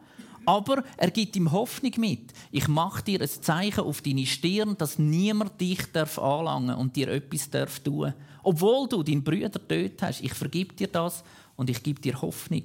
Aber 0.45 0.85
er 0.99 1.11
gibt 1.11 1.35
ihm 1.37 1.51
Hoffnung 1.51 1.93
mit. 1.97 2.31
Ich 2.51 2.69
mache 2.69 3.03
dir 3.03 3.23
ein 3.23 3.29
Zeichen 3.29 3.81
auf 3.81 4.03
deine 4.03 4.27
Stirn, 4.27 4.77
dass 4.77 4.99
niemand 4.99 5.59
dich 5.59 5.81
darf 5.93 6.19
anlangen 6.19 6.77
und 6.77 6.95
dir 6.95 7.09
etwas 7.09 7.49
darf 7.49 7.81
tun. 7.81 8.13
Obwohl 8.43 8.87
du 8.87 9.03
deinen 9.03 9.25
Brüder 9.25 9.51
tot 9.67 10.03
hast, 10.03 10.21
ich 10.21 10.35
vergib 10.35 10.77
dir 10.77 10.89
das 10.89 11.25
und 11.57 11.71
ich 11.71 11.83
gebe 11.83 12.03
dir 12.03 12.21
Hoffnung. 12.21 12.65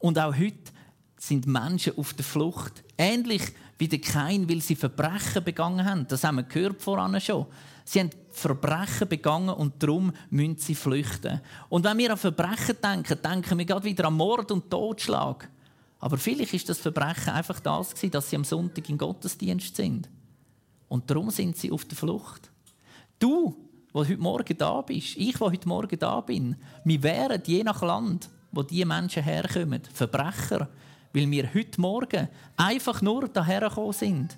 Und 0.00 0.18
auch 0.18 0.36
heute 0.36 0.72
sind 1.18 1.46
Menschen 1.46 1.96
auf 1.96 2.14
der 2.14 2.24
Flucht. 2.24 2.82
Ähnlich 2.98 3.42
wie 3.78 3.86
der 3.86 4.00
Kain, 4.00 4.48
weil 4.48 4.60
sie 4.60 4.74
Verbrechen 4.74 5.44
begangen 5.44 5.84
haben. 5.84 6.08
Das 6.08 6.24
haben 6.24 6.36
wir 6.36 6.42
gehört 6.42 6.82
voran 6.82 7.20
schon. 7.20 7.46
Sie 7.84 8.00
haben 8.00 8.10
Verbrechen 8.36 9.08
begangen 9.08 9.48
und 9.48 9.82
darum 9.82 10.12
müssen 10.28 10.58
sie 10.58 10.74
flüchten. 10.74 11.40
Und 11.70 11.84
wenn 11.84 11.96
wir 11.96 12.12
an 12.12 12.18
Verbrechen 12.18 12.76
denken, 12.82 13.18
denken 13.22 13.58
wir 13.58 13.64
gerade 13.64 13.84
wieder 13.84 14.04
an 14.06 14.14
Mord 14.14 14.50
und 14.50 14.70
Totschlag. 14.70 15.48
Aber 15.98 16.18
vielleicht 16.18 16.52
ist 16.52 16.68
das 16.68 16.78
Verbrechen 16.78 17.32
einfach 17.32 17.60
das 17.60 17.94
dass 17.94 18.28
sie 18.28 18.36
am 18.36 18.44
Sonntag 18.44 18.88
im 18.90 18.98
Gottesdienst 18.98 19.74
sind. 19.74 20.10
Und 20.88 21.10
darum 21.10 21.30
sind 21.30 21.56
sie 21.56 21.72
auf 21.72 21.86
der 21.86 21.96
Flucht. 21.96 22.50
Du, 23.18 23.56
der 23.94 24.02
heute 24.02 24.18
Morgen 24.18 24.58
da 24.58 24.82
bist, 24.82 25.16
ich, 25.16 25.38
der 25.38 25.46
heute 25.46 25.66
Morgen 25.66 25.98
da 25.98 26.20
bin, 26.20 26.56
wir 26.84 27.02
wären 27.02 27.42
je 27.46 27.64
nach 27.64 27.80
Land, 27.80 28.28
wo 28.52 28.62
die 28.62 28.84
Menschen 28.84 29.22
herkommen, 29.22 29.80
Verbrecher, 29.94 30.68
weil 31.14 31.30
wir 31.30 31.54
heute 31.54 31.80
Morgen 31.80 32.28
einfach 32.58 33.00
nur 33.00 33.28
daher 33.28 33.62
gekommen 33.70 33.94
sind, 33.94 34.36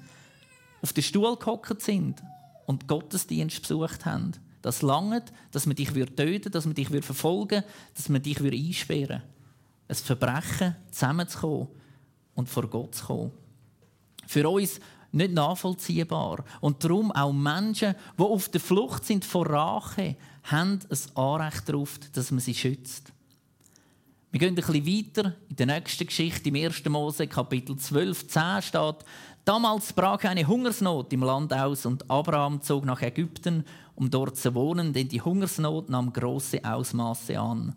auf 0.82 0.92
den 0.92 1.02
Stuhl 1.02 1.36
gehockt 1.36 1.82
sind 1.82 2.22
und 2.68 2.86
Gottesdienst 2.86 3.62
besucht 3.62 4.04
haben. 4.04 4.32
Das 4.60 4.82
langt, 4.82 5.32
dass 5.52 5.64
man 5.64 5.74
dich 5.74 5.88
töten 5.88 6.18
würde, 6.18 6.50
dass 6.50 6.66
man 6.66 6.74
dich 6.74 6.88
verfolgen 6.88 7.64
dass 7.94 8.10
man 8.10 8.22
dich 8.22 8.38
einsperren 8.40 9.08
würde. 9.08 9.22
Ein 9.88 9.94
Verbrechen, 9.94 10.76
zusammenzukommen 10.90 11.68
und 12.34 12.48
vor 12.48 12.68
Gott 12.68 12.94
zu 12.94 13.06
kommen. 13.06 13.30
Für 14.26 14.46
uns 14.50 14.80
nicht 15.12 15.32
nachvollziehbar. 15.32 16.44
Und 16.60 16.84
darum 16.84 17.10
auch 17.10 17.32
Menschen, 17.32 17.94
die 18.18 18.22
auf 18.22 18.50
der 18.50 18.60
Flucht 18.60 19.06
sind 19.06 19.24
vor 19.24 19.48
Rache, 19.48 20.16
haben 20.42 20.80
ein 20.90 21.16
Anrecht 21.16 21.70
darauf, 21.70 21.98
dass 22.12 22.30
man 22.30 22.40
sie 22.40 22.54
schützt. 22.54 23.14
Wir 24.30 24.40
gehen 24.40 24.50
ein 24.50 24.54
bisschen 24.56 24.86
weiter. 24.86 25.34
In 25.48 25.56
der 25.56 25.66
nächsten 25.66 26.06
Geschichte, 26.06 26.50
im 26.50 26.56
1. 26.56 26.84
Mose, 26.84 27.26
Kapitel 27.26 27.76
12, 27.76 28.28
10 28.28 28.62
steht, 28.62 28.96
Damals 29.46 29.94
brach 29.94 30.22
eine 30.24 30.46
Hungersnot 30.46 31.10
im 31.14 31.22
Land 31.22 31.54
aus 31.54 31.86
und 31.86 32.10
Abraham 32.10 32.60
zog 32.60 32.84
nach 32.84 33.00
Ägypten, 33.00 33.64
um 33.94 34.10
dort 34.10 34.36
zu 34.36 34.54
wohnen, 34.54 34.92
denn 34.92 35.08
die 35.08 35.22
Hungersnot 35.22 35.88
nahm 35.88 36.12
große 36.12 36.62
Ausmaße 36.62 37.40
an. 37.40 37.74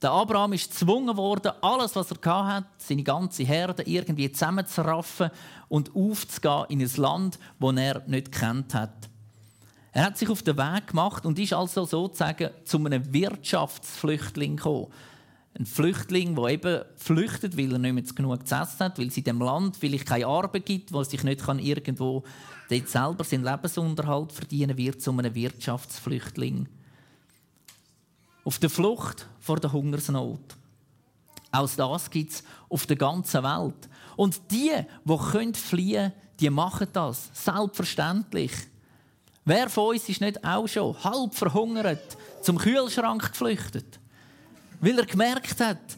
Der 0.00 0.12
Abraham 0.12 0.54
ist 0.54 0.70
gezwungen 0.70 1.14
worden, 1.14 1.52
alles, 1.60 1.94
was 1.94 2.10
er 2.10 2.46
hatte, 2.54 2.68
seine 2.78 3.02
ganze 3.02 3.42
Herde 3.42 3.82
irgendwie 3.82 4.32
zusammenzuraffen 4.32 5.30
und 5.68 5.94
aufzugehen 5.94 6.64
in 6.70 6.80
ein 6.80 6.96
Land, 6.96 7.38
das 7.60 7.76
er 7.76 8.02
nicht 8.06 8.32
kennt 8.32 8.72
hat. 8.72 9.10
Er 9.92 10.06
hat 10.06 10.16
sich 10.16 10.30
auf 10.30 10.42
den 10.42 10.56
Weg 10.56 10.86
gemacht 10.86 11.26
und 11.26 11.38
ist 11.38 11.52
also 11.52 11.84
sozusagen 11.84 12.50
zu 12.64 12.78
einem 12.78 13.12
Wirtschaftsflüchtling 13.12 14.56
gekommen. 14.56 14.88
Ein 15.58 15.64
Flüchtling, 15.64 16.34
der 16.36 16.44
eben 16.48 16.84
flüchtet, 16.96 17.56
weil 17.56 17.72
er 17.72 17.78
nicht 17.78 17.94
mehr 17.94 18.02
genug 18.02 18.46
zu 18.46 18.54
essen 18.54 18.80
hat, 18.80 18.98
weil 18.98 19.08
es 19.08 19.16
in 19.16 19.24
dem 19.24 19.40
Land 19.40 19.76
vielleicht 19.76 20.04
keine 20.04 20.26
Arbeit 20.26 20.66
gibt, 20.66 20.92
wo 20.92 20.98
er 20.98 21.04
sich 21.06 21.24
nicht 21.24 21.42
irgendwo 21.48 22.24
dort 22.68 22.88
selber 22.88 23.24
seinen 23.24 23.44
Lebensunterhalt 23.44 24.32
verdienen 24.32 24.76
wird, 24.76 25.00
zu 25.00 25.12
einem 25.12 25.34
Wirtschaftsflüchtling. 25.34 26.68
Auf 28.44 28.58
der 28.58 28.68
Flucht 28.68 29.26
vor 29.40 29.58
der 29.58 29.72
Hungersnot. 29.72 30.56
Auch 31.52 31.70
das 31.74 32.10
gibt 32.10 32.32
es 32.32 32.44
auf 32.68 32.84
der 32.86 32.96
ganzen 32.96 33.42
Welt. 33.42 33.88
Und 34.16 34.40
die, 34.50 34.72
die 35.04 35.52
fliehen 35.54 36.10
können, 36.10 36.12
die 36.38 36.50
machen 36.50 36.88
das. 36.92 37.30
Selbstverständlich. 37.32 38.52
Wer 39.44 39.70
von 39.70 39.94
uns 39.94 40.08
ist 40.08 40.20
nicht 40.20 40.44
auch 40.44 40.66
schon 40.66 41.02
halb 41.02 41.34
verhungert 41.34 42.16
zum 42.42 42.58
Kühlschrank 42.58 43.30
geflüchtet? 43.30 44.00
Weil 44.80 44.98
er 44.98 45.06
gemerkt 45.06 45.60
hat, 45.60 45.96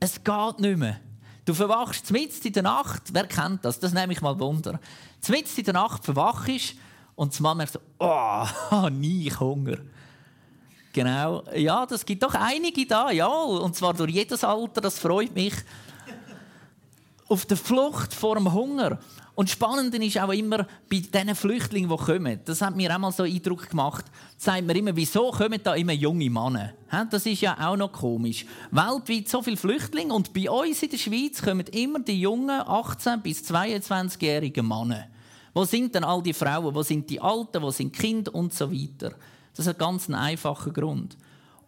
es 0.00 0.22
geht 0.22 0.60
nicht 0.60 0.78
mehr. 0.78 1.00
Du 1.44 1.54
verwachst 1.54 2.10
mitten 2.10 2.46
in 2.46 2.52
der 2.52 2.62
Nacht, 2.62 3.02
wer 3.12 3.26
kennt 3.26 3.64
das? 3.64 3.80
Das 3.80 3.92
nehme 3.92 4.12
ich 4.12 4.20
mal 4.20 4.38
Wunder. 4.38 4.78
Mitten 5.28 5.58
in 5.58 5.64
der 5.64 5.74
Nacht 5.74 6.04
verwachst 6.04 6.74
und 7.14 7.36
die 7.36 7.42
Mama 7.42 7.66
so, 7.66 7.80
oh, 7.98 8.88
nie 8.90 9.30
Hunger. 9.30 9.78
Genau, 10.92 11.44
ja, 11.54 11.86
das 11.86 12.04
gibt 12.04 12.22
doch 12.22 12.34
einige 12.34 12.86
da, 12.86 13.10
ja, 13.10 13.26
und 13.26 13.74
zwar 13.74 13.94
durch 13.94 14.12
jedes 14.12 14.42
Alter, 14.44 14.80
das 14.80 14.98
freut 14.98 15.34
mich. 15.34 15.54
Auf 17.28 17.46
der 17.46 17.56
Flucht 17.56 18.14
vor 18.14 18.36
dem 18.36 18.52
Hunger. 18.52 18.98
Und 19.38 19.48
spannend 19.48 19.94
ist 19.94 20.18
auch 20.18 20.32
immer 20.32 20.66
bei 20.90 20.98
diesen 20.98 21.32
Flüchtlingen, 21.36 21.88
die 21.88 21.96
kommen, 21.96 22.40
das 22.44 22.60
hat 22.60 22.74
mir 22.74 22.92
auch 22.92 22.98
mal 22.98 23.12
so 23.12 23.22
Eindruck 23.22 23.70
gemacht, 23.70 24.04
sagt 24.36 24.66
man 24.66 24.74
immer, 24.74 24.96
wieso 24.96 25.30
kommen 25.30 25.60
da 25.62 25.76
immer 25.76 25.92
junge 25.92 26.28
Männer? 26.28 26.72
Das 27.08 27.24
ist 27.24 27.42
ja 27.42 27.56
auch 27.56 27.76
noch 27.76 27.92
komisch. 27.92 28.44
Weltweit 28.72 29.28
so 29.28 29.40
viele 29.40 29.56
Flüchtlinge 29.56 30.12
und 30.12 30.32
bei 30.34 30.50
uns 30.50 30.82
in 30.82 30.90
der 30.90 30.98
Schweiz 30.98 31.40
kommen 31.40 31.68
immer 31.68 32.00
die 32.00 32.20
jungen 32.20 32.50
18- 32.50 33.18
bis 33.18 33.48
22-jährigen 33.48 34.66
Männer. 34.66 35.06
Wo 35.54 35.62
sind 35.62 35.94
denn 35.94 36.02
all 36.02 36.20
die 36.20 36.34
Frauen? 36.34 36.74
Wo 36.74 36.82
sind 36.82 37.08
die 37.08 37.20
Alten? 37.20 37.62
Wo 37.62 37.70
sind 37.70 37.94
die 37.94 38.00
Kinder? 38.00 38.34
Und 38.34 38.52
so 38.52 38.72
weiter. 38.72 39.14
Das 39.54 39.68
hat 39.68 39.78
ganz 39.78 40.08
einen 40.08 40.16
einfachen 40.16 40.72
Grund. 40.72 41.16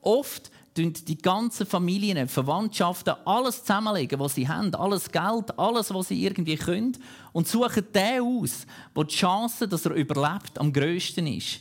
Oft 0.02 0.50
die 0.76 1.18
ganzen 1.18 1.66
Familien, 1.66 2.28
Verwandtschaften, 2.28 3.14
alles 3.24 3.60
zusammenlegen, 3.60 4.20
was 4.20 4.34
sie 4.34 4.48
haben, 4.48 4.74
alles 4.74 5.10
Geld, 5.10 5.58
alles, 5.58 5.92
was 5.92 6.08
sie 6.08 6.24
irgendwie 6.24 6.56
können, 6.56 6.96
und 7.32 7.48
suchen 7.48 7.86
den 7.92 8.22
aus, 8.22 8.66
wo 8.94 9.02
die 9.02 9.14
Chance, 9.14 9.66
dass 9.66 9.84
er 9.84 9.92
überlebt, 9.92 10.58
am 10.58 10.72
grössten 10.72 11.26
ist. 11.26 11.60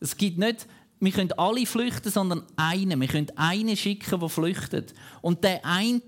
Es 0.00 0.16
gibt 0.16 0.38
nicht, 0.38 0.66
wir 1.00 1.12
können 1.12 1.32
alle 1.32 1.66
flüchten, 1.66 2.10
sondern 2.10 2.42
einen. 2.56 3.00
Wir 3.00 3.08
können 3.08 3.30
einen 3.36 3.76
schicken, 3.76 4.18
der 4.18 4.28
flüchtet. 4.28 4.94
Und 5.20 5.44
der 5.44 5.64
eine, 5.64 6.00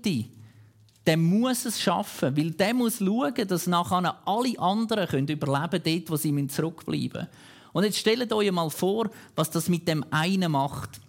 der 1.05 1.17
muss 1.17 1.65
es 1.65 1.81
schaffen, 1.81 2.35
weil 2.35 2.51
der 2.51 2.73
muss 2.73 2.99
schauen, 2.99 3.47
dass 3.47 3.67
nachher 3.67 4.17
alle 4.25 4.59
anderen 4.59 5.07
können 5.07 5.27
überleben 5.27 5.81
können, 5.83 5.99
dort, 5.99 6.09
wo 6.09 6.15
sie 6.15 6.47
zurückbleiben 6.47 7.21
müssen. 7.21 7.27
Und 7.73 7.85
jetzt 7.85 7.97
stellt 7.97 8.31
euch 8.33 8.51
mal 8.51 8.69
vor, 8.69 9.09
was 9.35 9.49
das 9.49 9.69
mit 9.69 9.87
dem 9.87 10.05
einen 10.11 10.51
macht. 10.51 10.99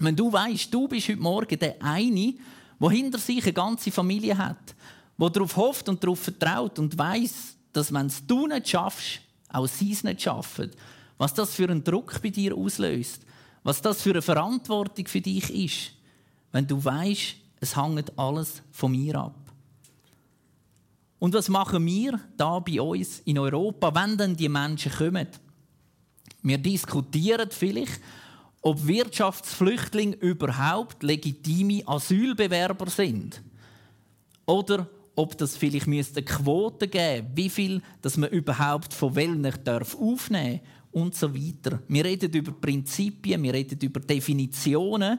Wenn 0.00 0.16
du 0.16 0.32
weißt, 0.32 0.72
du 0.72 0.86
bist 0.86 1.08
heute 1.08 1.20
Morgen 1.20 1.58
der 1.58 1.76
eine, 1.80 2.34
der 2.80 2.90
hinter 2.90 3.18
sich 3.18 3.42
eine 3.42 3.52
ganze 3.52 3.90
Familie 3.90 4.36
hat, 4.36 4.74
der 5.18 5.30
darauf 5.30 5.56
hofft 5.56 5.88
und 5.88 6.02
darauf 6.02 6.20
vertraut 6.20 6.78
und 6.78 6.96
weiß, 6.96 7.56
dass 7.72 7.92
wenn 7.92 8.06
es 8.06 8.24
du 8.24 8.46
nicht 8.46 8.68
schaffst, 8.68 9.20
auch 9.48 9.66
sie 9.66 9.92
es 9.92 10.04
nicht 10.04 10.22
schaffen, 10.22 10.70
was 11.16 11.34
das 11.34 11.54
für 11.54 11.68
einen 11.68 11.82
Druck 11.82 12.20
bei 12.22 12.30
dir 12.30 12.56
auslöst, 12.56 13.22
was 13.64 13.82
das 13.82 14.00
für 14.02 14.10
eine 14.10 14.22
Verantwortung 14.22 15.06
für 15.06 15.20
dich 15.20 15.50
ist, 15.50 15.92
wenn 16.52 16.66
du 16.66 16.82
weißt, 16.82 17.34
es 17.60 17.76
hängt 17.76 18.16
alles 18.18 18.62
von 18.70 18.92
mir 18.92 19.16
ab. 19.16 19.34
Und 21.18 21.34
was 21.34 21.48
machen 21.48 21.84
wir 21.84 22.20
da 22.36 22.60
bei 22.60 22.80
uns 22.80 23.20
in 23.24 23.38
Europa, 23.38 23.92
wenn 23.94 24.16
dann 24.16 24.36
die 24.36 24.48
Menschen 24.48 24.92
kommen? 24.92 25.26
Wir 26.42 26.58
diskutieren 26.58 27.48
vielleicht, 27.50 28.00
ob 28.62 28.86
Wirtschaftsflüchtlinge 28.86 30.16
überhaupt 30.16 31.02
legitime 31.02 31.86
Asylbewerber 31.86 32.90
sind. 32.90 33.42
Oder 34.46 34.88
ob 35.14 35.36
das 35.36 35.56
vielleicht 35.56 35.86
eine 35.86 36.02
Quote 36.24 36.88
geben 36.88 37.28
wie 37.34 37.50
viel 37.50 37.82
dass 38.02 38.16
man 38.16 38.30
überhaupt 38.30 38.94
von 38.94 39.14
welchen 39.14 39.64
darf 39.64 39.96
aufnehmen 39.96 40.60
und 40.92 41.14
so 41.14 41.34
weiter. 41.34 41.80
Wir 41.88 42.04
reden 42.04 42.32
über 42.32 42.52
Prinzipien, 42.52 43.42
wir 43.42 43.52
reden 43.52 43.78
über 43.80 44.00
Definitionen. 44.00 45.18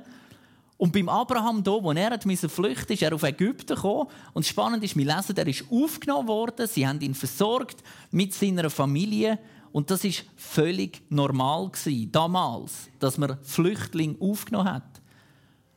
Und 0.78 0.94
beim 0.94 1.10
Abraham 1.10 1.62
hier, 1.62 1.84
wo 1.84 1.92
er 1.92 2.20
flüchten 2.50 2.94
ist 2.94 3.02
er 3.02 3.14
auf 3.14 3.24
Ägypten 3.24 3.76
gekommen. 3.76 4.10
Und 4.34 4.46
spannend 4.46 4.84
ist, 4.84 4.96
wir 4.96 5.06
lesen, 5.06 5.36
er 5.36 5.48
ist 5.48 5.66
aufgenommen 5.70 6.30
worden, 6.30 6.68
sie 6.68 6.88
haben 6.88 7.02
ihn 7.02 7.14
versorgt 7.14 7.84
mit 8.12 8.34
seiner 8.34 8.70
Familie 8.70 9.38
und 9.72 9.92
das 9.92 10.04
ist 10.04 10.26
völlig 10.36 11.02
normal 11.10 11.70
gewesen, 11.70 12.12
damals, 12.12 12.90
dass 13.00 13.18
man 13.18 13.38
Flüchtlinge 13.44 14.18
aufgenommen 14.20 14.74
hat. 14.74 15.02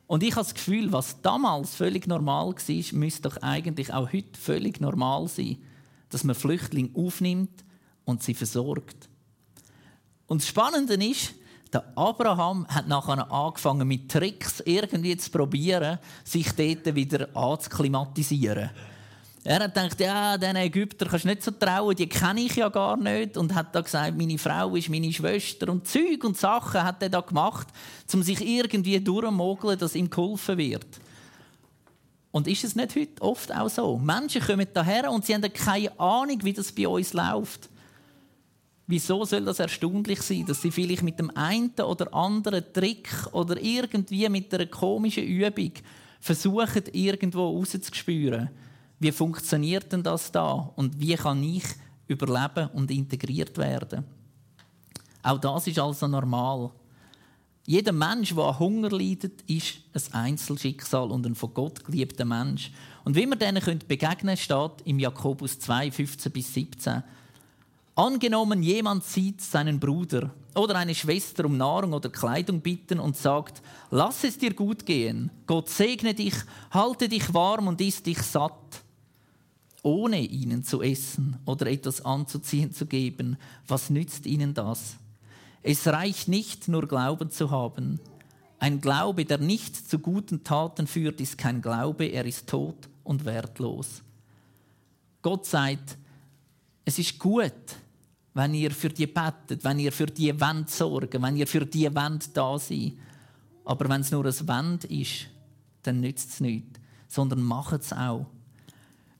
Und 0.07 0.23
ich 0.23 0.31
habe 0.35 0.43
das 0.43 0.53
Gefühl, 0.53 0.91
was 0.91 1.21
damals 1.21 1.75
völlig 1.75 2.07
normal 2.07 2.53
war, 2.53 2.99
müsste 2.99 3.21
doch 3.23 3.37
eigentlich 3.37 3.93
auch 3.93 4.11
heute 4.11 4.39
völlig 4.39 4.81
normal 4.81 5.27
sein, 5.27 5.57
dass 6.09 6.23
man 6.23 6.35
Flüchtlinge 6.35 6.91
aufnimmt 6.93 7.63
und 8.05 8.21
sie 8.21 8.33
versorgt. 8.33 9.09
Und 10.27 10.41
das 10.41 10.47
Spannende 10.47 10.93
ist, 10.95 11.33
der 11.71 11.97
Abraham 11.97 12.67
hat 12.67 12.87
nachher 12.87 13.31
angefangen 13.31 13.87
mit 13.87 14.11
Tricks 14.11 14.61
irgendwie 14.65 15.17
zu 15.17 15.31
probieren, 15.31 15.97
sich 16.23 16.51
dort 16.51 16.93
wieder 16.93 17.35
anzuklimatisieren. 17.35 18.69
Er 19.45 19.59
hat 19.59 19.73
gedacht, 19.73 19.99
ja, 19.99 20.37
diesen 20.37 20.55
Ägypter 20.55 21.05
kannst 21.05 21.25
du 21.25 21.29
nicht 21.29 21.43
so 21.43 21.51
trauen, 21.51 21.95
die 21.95 22.07
kenne 22.07 22.41
ich 22.41 22.55
ja 22.55 22.69
gar 22.69 22.95
nicht. 22.95 23.35
Und 23.35 23.53
hat 23.53 23.75
da 23.75 23.81
gesagt, 23.81 24.17
meine 24.17 24.37
Frau 24.37 24.75
ist 24.75 24.89
meine 24.89 25.11
Schwester. 25.11 25.69
Und 25.69 25.85
Zeug 25.85 26.23
und 26.23 26.37
Sachen 26.37 26.81
hat 26.81 27.03
er 27.03 27.09
da 27.09 27.19
gemacht, 27.19 27.67
um 28.13 28.23
sich 28.23 28.39
irgendwie 28.39 29.01
durchzumogeln, 29.01 29.77
dass 29.77 29.95
ihm 29.95 30.09
geholfen 30.09 30.57
wird. 30.57 30.87
Und 32.31 32.47
ist 32.47 32.63
es 32.63 32.75
nicht 32.75 32.95
heute 32.95 33.21
oft 33.21 33.53
auch 33.53 33.69
so? 33.69 33.97
Menschen 33.97 34.41
kommen 34.41 34.67
daher 34.73 35.11
und 35.11 35.25
sie 35.25 35.35
haben 35.35 35.53
keine 35.53 35.99
Ahnung, 35.99 36.39
wie 36.43 36.53
das 36.53 36.71
bei 36.71 36.87
uns 36.87 37.13
läuft. 37.13 37.69
Wieso 38.87 39.23
soll 39.23 39.45
das 39.45 39.59
erstaunlich 39.59 40.21
sein, 40.21 40.45
dass 40.45 40.61
sie 40.61 40.71
vielleicht 40.71 41.03
mit 41.03 41.19
dem 41.19 41.35
einen 41.35 41.71
oder 41.81 42.13
anderen 42.13 42.63
Trick 42.73 43.09
oder 43.33 43.61
irgendwie 43.61 44.27
mit 44.29 44.53
einer 44.53 44.65
komischen 44.65 45.23
Übung 45.23 45.73
versuchen, 46.19 46.83
irgendwo 46.91 47.49
rauszuspüren, 47.49 48.49
wie 49.03 49.11
funktioniert 49.11 49.91
denn 49.91 50.01
das 50.01 50.31
da 50.31 50.71
und 50.75 50.99
wie 50.99 51.15
kann 51.15 51.43
ich 51.43 51.65
überleben 52.07 52.69
und 52.73 52.89
integriert 52.89 53.57
werden? 53.57 54.05
Auch 55.21 55.39
das 55.39 55.67
ist 55.67 55.77
also 55.79 56.07
normal. 56.07 56.71
Jeder 57.65 57.91
Mensch, 57.93 58.33
der 58.33 58.43
an 58.43 58.59
Hunger 58.59 58.89
leidet, 58.89 59.41
ist 59.43 59.79
ein 59.93 60.23
Einzelschicksal 60.25 61.11
und 61.11 61.25
ein 61.25 61.35
von 61.35 61.53
Gott 61.53 61.83
geliebter 61.85 62.25
Mensch. 62.25 62.71
Und 63.05 63.15
wie 63.15 63.25
wir 63.25 63.35
denen 63.35 63.61
begegnen 63.87 64.17
können, 64.17 64.37
steht 64.37 64.85
im 64.85 64.99
Jakobus 64.99 65.59
2, 65.59 65.91
15 65.91 66.31
bis 66.31 66.53
17. 66.53 67.03
Angenommen, 67.95 68.63
jemand 68.63 69.03
sieht 69.03 69.39
seinen 69.39 69.79
Bruder 69.79 70.31
oder 70.55 70.75
eine 70.75 70.95
Schwester 70.95 71.45
um 71.45 71.57
Nahrung 71.57 71.93
oder 71.93 72.09
Kleidung 72.09 72.59
bitten 72.59 72.99
und 72.99 73.15
sagt, 73.15 73.61
lass 73.91 74.23
es 74.23 74.37
dir 74.37 74.53
gut 74.53 74.85
gehen, 74.85 75.29
Gott 75.45 75.69
segne 75.69 76.13
dich, 76.13 76.33
halte 76.71 77.07
dich 77.07 77.33
warm 77.33 77.67
und 77.67 77.79
isst 77.81 78.05
dich 78.05 78.21
satt 78.21 78.82
ohne 79.83 80.21
ihnen 80.21 80.63
zu 80.63 80.81
essen 80.81 81.37
oder 81.45 81.67
etwas 81.67 82.03
anzuziehen 82.03 82.71
zu 82.71 82.85
geben, 82.85 83.37
was 83.67 83.89
nützt 83.89 84.25
ihnen 84.25 84.53
das? 84.53 84.95
Es 85.61 85.85
reicht 85.87 86.27
nicht, 86.27 86.67
nur 86.67 86.87
Glauben 86.87 87.29
zu 87.29 87.51
haben. 87.51 87.99
Ein 88.59 88.81
Glaube, 88.81 89.25
der 89.25 89.37
nicht 89.37 89.89
zu 89.89 89.99
guten 89.99 90.43
Taten 90.43 90.87
führt, 90.87 91.21
ist 91.21 91.37
kein 91.37 91.61
Glaube, 91.61 92.05
er 92.05 92.25
ist 92.25 92.47
tot 92.47 92.89
und 93.03 93.25
wertlos. 93.25 94.01
Gott 95.21 95.45
sagt, 95.45 95.97
es 96.85 96.97
ist 96.97 97.19
gut, 97.19 97.53
wenn 98.33 98.53
ihr 98.53 98.71
für 98.71 98.89
die 98.89 99.07
betet, 99.07 99.63
wenn 99.63 99.79
ihr 99.79 99.91
für 99.91 100.05
die 100.05 100.39
Wand 100.39 100.69
sorgen, 100.69 101.21
wenn 101.21 101.35
ihr 101.35 101.47
für 101.47 101.65
die 101.65 101.93
Wand 101.93 102.35
da 102.35 102.57
seid. 102.57 102.93
Aber 103.65 103.87
wenn 103.89 104.01
es 104.01 104.11
nur 104.11 104.25
ein 104.25 104.47
Wand 104.47 104.85
ist, 104.85 105.27
dann 105.83 105.99
nützt 105.99 106.31
es 106.31 106.39
nichts, 106.39 106.79
sondern 107.07 107.41
macht 107.41 107.81
es 107.81 107.93
auch. 107.93 108.25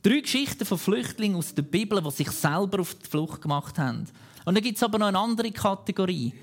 Drei 0.04 0.20
Geschichten 0.20 0.66
von 0.66 0.78
Flüchtlingen 0.78 1.38
aus 1.38 1.56
der 1.56 1.62
Bibel, 1.62 2.02
die 2.02 2.12
sich 2.12 2.30
selber 2.30 2.82
auf 2.82 2.94
die 2.94 3.08
Flucht 3.10 3.42
gemacht 3.42 3.80
haben. 3.80 4.06
Und 4.44 4.54
dann 4.54 4.62
gibt 4.62 4.76
es 4.76 4.84
aber 4.84 5.00
noch 5.00 5.08
eine 5.08 5.18
andere 5.18 5.50
Kategorie. 5.50 6.34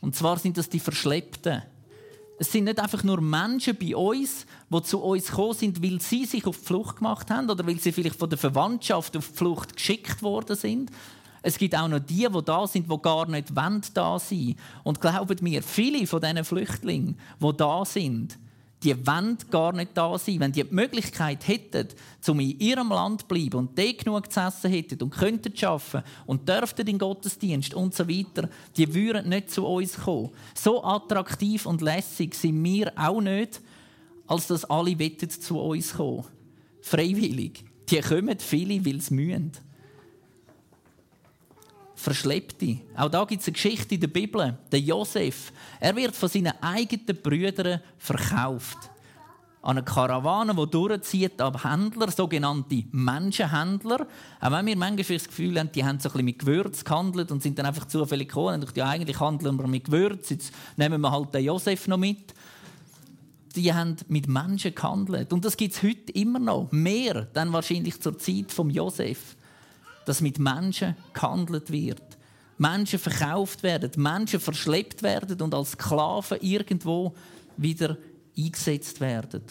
Und 0.00 0.16
zwar 0.16 0.38
sind 0.38 0.56
das 0.56 0.70
die 0.70 0.80
Verschleppten. 0.80 1.60
Es 2.38 2.50
sind 2.50 2.64
nicht 2.64 2.80
einfach 2.80 3.02
nur 3.02 3.20
Menschen 3.20 3.76
bei 3.76 3.94
uns, 3.94 4.46
die 4.70 4.82
zu 4.84 5.00
uns 5.00 5.26
gekommen 5.26 5.52
sind, 5.52 5.82
weil 5.82 6.00
sie 6.00 6.24
sich 6.24 6.46
auf 6.46 6.60
die 6.60 6.64
Flucht 6.64 6.96
gemacht 6.96 7.30
haben 7.30 7.50
oder 7.50 7.66
weil 7.66 7.78
sie 7.78 7.92
vielleicht 7.92 8.18
von 8.18 8.30
der 8.30 8.38
Verwandtschaft 8.38 9.14
auf 9.14 9.28
die 9.28 9.36
Flucht 9.36 9.76
geschickt 9.76 10.22
worden 10.22 10.56
sind. 10.56 10.90
Es 11.42 11.58
gibt 11.58 11.76
auch 11.76 11.88
noch 11.88 11.98
die, 12.00 12.26
die 12.26 12.42
da 12.42 12.66
sind, 12.66 12.90
die 12.90 13.02
gar 13.02 13.28
nicht 13.28 13.54
da 13.94 14.18
sein 14.18 14.56
Und 14.82 14.98
glaubt 14.98 15.42
mir, 15.42 15.62
viele 15.62 16.06
von 16.06 16.22
diesen 16.22 16.42
Flüchtlingen, 16.42 17.18
die 17.38 17.56
da 17.58 17.84
sind, 17.84 18.38
die 18.82 19.06
wollen 19.06 19.36
gar 19.50 19.72
nicht 19.72 19.90
da 19.94 20.16
sein. 20.18 20.40
Wenn 20.40 20.52
die 20.52 20.64
die 20.64 20.74
Möglichkeit 20.74 21.46
hätten, 21.46 21.88
um 22.28 22.40
in 22.40 22.58
ihrem 22.58 22.88
Land 22.88 23.22
zu 23.22 23.26
bleiben 23.26 23.56
und 23.56 23.78
dort 23.78 23.98
genug 23.98 24.32
zu 24.32 24.40
essen 24.40 24.70
hätten 24.70 25.02
und 25.02 25.10
könnten 25.10 25.52
arbeiten 25.64 26.02
und 26.26 26.48
dürften 26.48 26.86
in 26.86 26.98
Gottesdienst 26.98 27.74
und 27.74 27.94
so 27.94 28.08
weiter, 28.08 28.48
die 28.76 28.92
würden 28.94 29.28
nicht 29.28 29.50
zu 29.50 29.66
uns 29.66 29.98
kommen. 29.98 30.30
So 30.54 30.82
attraktiv 30.82 31.66
und 31.66 31.82
lässig 31.82 32.34
sind 32.34 32.62
wir 32.64 32.92
auch 32.96 33.20
nicht, 33.20 33.60
als 34.26 34.46
dass 34.46 34.64
alle 34.64 34.96
zu 35.28 35.58
uns 35.58 35.94
kommen. 35.94 36.24
Freiwillig. 36.80 37.64
Die 37.90 38.00
kommen 38.00 38.38
viele, 38.38 38.84
weil 38.86 39.00
sie 39.00 39.14
müssen. 39.14 39.52
Verschleppte. 42.00 42.78
Auch 42.96 43.10
da 43.10 43.24
gibt 43.24 43.42
es 43.42 43.48
eine 43.48 43.52
Geschichte 43.52 43.94
in 43.94 44.00
der 44.00 44.08
Bibel. 44.08 44.58
Der 44.72 44.80
Josef, 44.80 45.52
er 45.78 45.94
wird 45.94 46.16
von 46.16 46.30
seinen 46.30 46.54
eigenen 46.62 47.20
Brüdern 47.22 47.82
verkauft. 47.98 48.78
An 49.60 49.76
eine 49.76 49.84
Karawane, 49.84 50.54
die 50.54 50.70
durchzieht 50.70 51.38
ab 51.42 51.62
Händler, 51.62 52.10
sogenannte 52.10 52.84
Menschenhändler. 52.92 54.06
Auch 54.40 54.50
wenn 54.50 54.64
wir 54.64 54.76
manchmal 54.78 55.18
das 55.18 55.28
Gefühl 55.28 55.58
haben, 55.58 55.70
die 55.72 55.84
haben 55.84 56.00
so 56.00 56.08
ein 56.08 56.12
bisschen 56.12 56.24
mit 56.24 56.38
Gewürz 56.38 56.82
gehandelt 56.82 57.30
und 57.30 57.42
sind 57.42 57.58
dann 57.58 57.66
einfach 57.66 57.86
zufällig 57.86 58.28
gekommen 58.28 58.54
und 58.54 58.64
dachten, 58.64 58.78
ja, 58.78 58.88
eigentlich 58.88 59.20
handeln 59.20 59.58
wir 59.58 59.66
mit 59.66 59.84
Gewürz, 59.84 60.30
jetzt 60.30 60.54
nehmen 60.78 61.02
wir 61.02 61.10
halt 61.10 61.34
den 61.34 61.44
Josef 61.44 61.86
noch 61.86 61.98
mit. 61.98 62.32
Die 63.56 63.74
haben 63.74 63.96
mit 64.08 64.26
Menschen 64.26 64.74
gehandelt. 64.74 65.34
Und 65.34 65.44
das 65.44 65.54
gibt 65.54 65.74
es 65.74 65.82
heute 65.82 66.12
immer 66.12 66.38
noch. 66.38 66.72
Mehr 66.72 67.28
dann 67.34 67.52
wahrscheinlich 67.52 68.00
zur 68.00 68.16
Zeit 68.16 68.50
von 68.52 68.70
Josef 68.70 69.36
dass 70.04 70.20
mit 70.20 70.38
Menschen 70.38 70.96
gehandelt 71.12 71.70
wird. 71.70 72.02
Menschen 72.58 72.98
verkauft 72.98 73.62
werden, 73.62 73.90
Menschen 73.96 74.40
verschleppt 74.40 75.02
werden 75.02 75.40
und 75.40 75.54
als 75.54 75.72
Sklaven 75.72 76.38
irgendwo 76.40 77.14
wieder 77.56 77.96
eingesetzt 78.36 79.00
werden. 79.00 79.42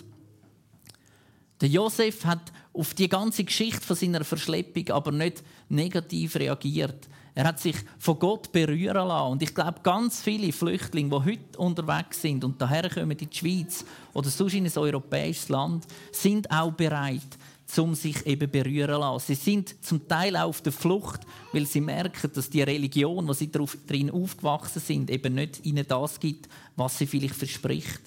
Der 1.62 1.70
Josef 1.70 2.24
hat 2.24 2.54
auf 2.72 2.94
die 2.94 3.10
ganze 3.10 3.44
Geschichte 3.44 3.86
von 3.86 3.96
seiner 3.96 4.24
Verschleppung 4.24 4.90
aber 4.90 5.12
nicht 5.12 5.44
negativ 5.68 6.36
reagiert. 6.36 7.10
Er 7.36 7.46
hat 7.46 7.60
sich 7.60 7.76
von 7.98 8.20
Gott 8.20 8.52
berühren 8.52 9.08
lassen. 9.08 9.32
Und 9.32 9.42
ich 9.42 9.54
glaube, 9.54 9.82
ganz 9.82 10.22
viele 10.22 10.52
Flüchtlinge, 10.52 11.10
die 11.10 11.32
heute 11.32 11.58
unterwegs 11.58 12.22
sind 12.22 12.44
und 12.44 12.62
daher 12.62 12.90
kommen 12.90 13.12
in 13.12 13.18
die 13.18 13.38
Schweiz 13.38 13.86
oder 14.14 14.30
sonst 14.30 14.54
in 14.54 14.66
ein 14.66 14.78
europäisches 14.78 15.50
Land, 15.50 15.86
sind 16.12 16.50
auch 16.52 16.72
bereit, 16.72 17.38
um 17.78 17.94
sich 17.94 18.26
eben 18.26 18.50
berühren 18.50 19.00
lassen. 19.00 19.36
Sie 19.36 19.36
sind 19.36 19.84
zum 19.86 20.08
Teil 20.08 20.36
auch 20.36 20.50
auf 20.50 20.62
der 20.62 20.72
Flucht, 20.72 21.22
weil 21.54 21.66
sie 21.66 21.82
merken, 21.82 22.32
dass 22.34 22.50
die 22.50 22.64
Religion, 22.64 23.28
wo 23.28 23.34
sie 23.34 23.52
drin 23.52 24.10
aufgewachsen 24.10 24.82
sind, 24.82 25.12
eben 25.12 25.36
nicht 25.36 25.66
ihnen 25.66 25.86
das 25.88 26.20
gibt, 26.20 26.50
was 26.76 26.98
sie 26.98 27.06
vielleicht 27.06 27.36
verspricht. 27.36 28.02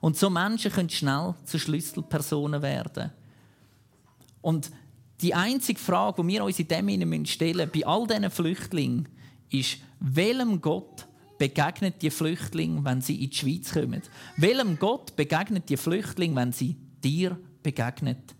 Und 0.00 0.16
so 0.16 0.28
Menschen 0.28 0.72
können 0.72 0.90
schnell 0.90 1.34
zu 1.44 1.58
Schlüsselpersonen 1.58 2.62
werden. 2.62 3.10
Und 4.42 4.70
die 5.20 5.34
einzige 5.34 5.80
Frage, 5.80 6.22
die 6.22 6.28
wir 6.28 6.44
uns 6.44 6.58
in 6.58 6.68
dem 6.68 7.24
stellen 7.26 7.70
bei 7.72 7.86
all 7.86 8.06
diesen 8.06 8.30
Flüchtlingen, 8.30 9.08
ist, 9.50 9.78
welchem 10.00 10.60
Gott 10.60 11.06
begegnet 11.38 12.02
die 12.02 12.10
Flüchtlinge, 12.10 12.84
wenn 12.84 13.00
sie 13.00 13.24
in 13.24 13.30
die 13.30 13.36
Schweiz 13.36 13.72
kommen? 13.72 14.02
Welchem 14.36 14.78
Gott 14.78 15.16
begegnet 15.16 15.68
die 15.68 15.76
Flüchtlinge, 15.76 16.36
wenn 16.36 16.52
sie 16.52 16.76
dir 17.02 17.38
begegnet? 17.62 18.34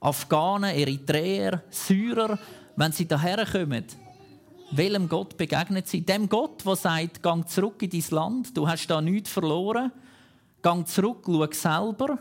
Afghanen, 0.00 0.74
Eritreer, 0.76 1.62
Syrer, 1.70 2.38
wenn 2.76 2.92
sie 2.92 3.06
daherkommen, 3.06 3.84
welchem 4.70 5.08
Gott 5.08 5.36
begegnet 5.36 5.88
sie? 5.88 6.02
Dem 6.02 6.28
Gott, 6.28 6.64
der 6.64 6.76
sagt, 6.76 7.22
gang 7.22 7.48
zurück 7.48 7.82
in 7.82 7.90
dein 7.90 8.04
Land, 8.10 8.56
du 8.56 8.68
hast 8.68 8.86
da 8.86 9.00
nichts 9.00 9.30
verloren, 9.30 9.90
gang 10.62 10.86
zurück, 10.86 11.24
schau 11.26 11.46
selber. 11.52 12.18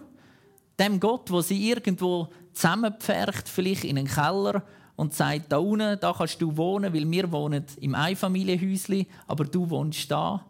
Dem 0.79 0.99
Gott, 0.99 1.29
der 1.29 1.41
sie 1.41 1.69
irgendwo 1.69 2.29
zusammenpfercht, 2.53 3.49
vielleicht 3.49 3.83
in 3.83 3.97
einen 3.97 4.07
Keller 4.07 4.63
und 4.95 5.13
sagt, 5.13 5.51
da 5.51 5.57
unten, 5.57 5.99
da 5.99 6.13
kannst 6.13 6.41
du 6.41 6.55
wohnen, 6.55 6.93
weil 6.93 7.09
wir 7.09 7.31
wohnen 7.31 7.65
im 7.81 7.95
Einfamilienhäuschen, 7.95 9.05
aber 9.27 9.45
du 9.45 9.69
wohnst 9.69 10.09
da. 10.09 10.45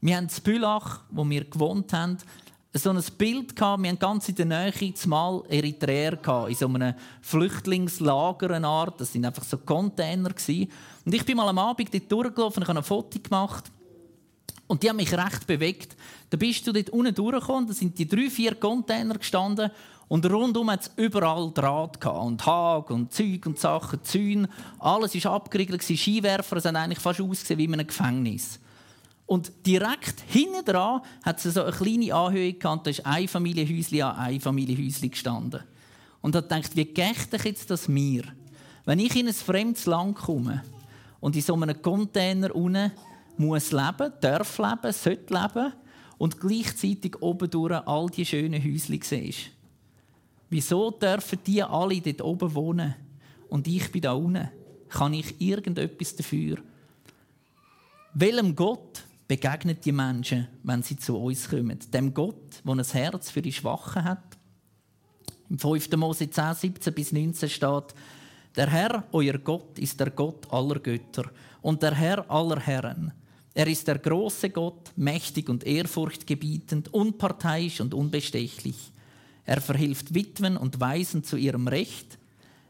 Wir 0.00 0.16
haben 0.16 0.28
in 0.28 0.42
Bülach, 0.42 1.00
wo 1.10 1.28
wir 1.28 1.44
gewohnt 1.44 1.92
haben, 1.92 2.18
so 2.74 2.90
ein 2.90 3.02
Bild 3.16 3.54
gehabt. 3.54 3.82
Wir 3.82 3.90
hatten 3.90 3.98
ganz 3.98 4.28
in 4.28 4.34
der 4.34 4.46
Nähe 4.46 4.94
zumal 4.94 5.42
Eritreer 5.48 6.16
gehabt, 6.16 6.50
in 6.50 6.56
so 6.56 6.66
einem 6.66 6.94
Flüchtlingslager 7.22 8.50
eine 8.50 8.66
Art. 8.66 9.00
Das 9.00 9.12
sind 9.12 9.24
einfach 9.24 9.44
so 9.44 9.58
Container. 9.58 10.30
Und 10.30 11.14
ich 11.14 11.24
bin 11.24 11.36
mal 11.36 11.48
am 11.48 11.58
Abend 11.58 11.92
dort 11.92 12.10
durchgelaufen, 12.10 12.62
ich 12.62 12.68
habe 12.68 12.78
ein 12.78 12.84
Foto 12.84 13.18
gemacht. 13.18 13.70
Und 14.66 14.82
die 14.82 14.88
haben 14.88 14.96
mich 14.96 15.12
recht 15.12 15.46
bewegt. 15.46 15.96
Da 16.30 16.36
bist 16.36 16.66
du 16.66 16.72
dort 16.72 16.90
unten 16.90 17.14
durchgekommen, 17.14 17.66
da 17.68 17.74
sind 17.74 17.98
die 17.98 18.08
drei, 18.08 18.30
vier 18.30 18.54
Container 18.54 19.18
gestanden 19.18 19.70
und 20.08 20.30
rundum 20.30 20.70
hat 20.70 20.82
es 20.82 20.90
überall 20.96 21.50
Draht 21.52 22.00
gehabt. 22.00 22.24
und 22.24 22.44
Hag 22.44 22.90
und 22.90 23.12
Zeug 23.12 23.46
und 23.46 23.58
Sachen, 23.58 24.02
Zäune. 24.02 24.48
Alles 24.78 25.14
war 25.24 25.32
abgeriegelt, 25.32 25.82
Skiwerfer, 25.82 26.56
es 26.56 26.64
hat 26.64 26.74
eigentlich 26.76 26.98
fast 26.98 27.20
ausgesehen 27.20 27.58
wie 27.58 27.64
in 27.64 27.74
einem 27.74 27.86
Gefängnis. 27.86 28.58
Und 29.26 29.52
direkt 29.66 30.20
hinten 30.28 30.64
dran 30.64 31.00
hat 31.22 31.44
es 31.44 31.54
so 31.54 31.62
eine 31.62 31.72
kleine 31.72 32.14
Anhöhe 32.14 32.52
gehabt, 32.52 32.86
da 32.86 32.90
ist 32.90 33.06
ein 33.06 33.26
Familienhäuschen 33.26 34.02
an 34.02 34.16
ein 34.16 34.40
Familienhäuschen 34.40 35.10
gestanden. 35.10 35.62
Und 36.20 36.36
hat 36.36 36.48
gedacht, 36.48 36.76
wie 36.76 36.84
geht 36.84 37.32
ich 37.32 37.44
jetzt 37.44 37.70
das 37.70 37.88
mir? 37.88 38.24
Wenn 38.84 38.98
ich 38.98 39.16
in 39.16 39.28
ein 39.28 39.34
fremdes 39.34 39.86
Land 39.86 40.16
komme 40.16 40.62
und 41.20 41.36
in 41.36 41.42
so 41.42 41.54
einem 41.54 41.80
Container 41.80 42.54
unten 42.54 42.92
muss 43.38 43.72
leben, 43.72 44.12
darf 44.20 44.58
leben, 44.58 44.92
sollte 44.92 45.34
leben 45.34 45.72
und 46.18 46.38
gleichzeitig 46.38 47.20
oben 47.20 47.50
durch 47.50 47.72
all 47.72 48.06
die 48.08 48.26
schönen 48.26 48.62
Häuschen 48.62 49.00
siehst. 49.02 49.50
Wieso 50.50 50.90
dürfen 50.90 51.38
die 51.46 51.62
alle 51.62 52.00
dort 52.00 52.22
oben 52.22 52.54
wohnen 52.54 52.94
und 53.48 53.66
ich 53.66 53.90
bin 53.90 54.02
da 54.02 54.12
unten? 54.12 54.50
Kann 54.88 55.14
ich 55.14 55.40
irgendetwas 55.40 56.14
dafür? 56.14 56.58
Welchem 58.12 58.54
Gott 58.54 59.02
begegnen 59.26 59.78
die 59.82 59.92
Menschen, 59.92 60.48
wenn 60.62 60.82
sie 60.82 60.96
zu 60.96 61.16
uns 61.16 61.48
kommen? 61.48 61.78
Dem 61.92 62.12
Gott, 62.12 62.62
der 62.64 62.74
ein 62.74 62.84
Herz 62.84 63.30
für 63.30 63.42
die 63.42 63.52
Schwachen 63.52 64.04
hat? 64.04 64.38
Im 65.48 65.58
5. 65.58 65.96
Mose 65.96 66.30
10, 66.30 66.54
17 66.54 66.94
bis 66.94 67.12
19 67.12 67.48
steht, 67.48 67.94
der 68.56 68.70
Herr, 68.70 69.04
euer 69.12 69.38
Gott, 69.38 69.78
ist 69.78 69.98
der 69.98 70.10
Gott 70.10 70.52
aller 70.52 70.78
Götter 70.78 71.30
und 71.60 71.82
der 71.82 71.94
Herr 71.94 72.30
aller 72.30 72.60
Herren. 72.60 73.12
Er 73.52 73.66
ist 73.66 73.86
der 73.86 73.98
große 73.98 74.50
Gott, 74.50 74.92
mächtig 74.96 75.48
und 75.48 75.64
ehrfurchtgebietend, 75.64 76.92
unparteiisch 76.92 77.80
und 77.80 77.94
unbestechlich. 77.94 78.92
Er 79.44 79.60
verhilft 79.60 80.14
Witwen 80.14 80.56
und 80.56 80.80
Waisen 80.80 81.22
zu 81.22 81.36
ihrem 81.36 81.68
Recht. 81.68 82.18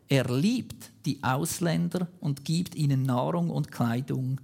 Er 0.09 0.25
liebt 0.25 0.91
die 1.07 1.23
Ausländer 1.23 2.09
und 2.21 2.45
gibt 2.45 2.75
ihnen 2.75 3.03
Nahrung 3.03 3.51
und 3.51 3.73
Kleidung. 3.73 4.41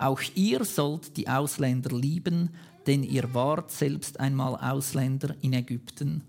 Auch 0.00 0.22
ihr 0.34 0.64
sollt 0.64 1.18
die 1.18 1.28
Ausländer 1.28 1.94
lieben, 1.94 2.48
denn 2.86 3.02
ihr 3.02 3.34
wart 3.34 3.70
selbst 3.70 4.18
einmal 4.18 4.56
Ausländer 4.56 5.34
in 5.42 5.52
Ägypten. 5.52 6.22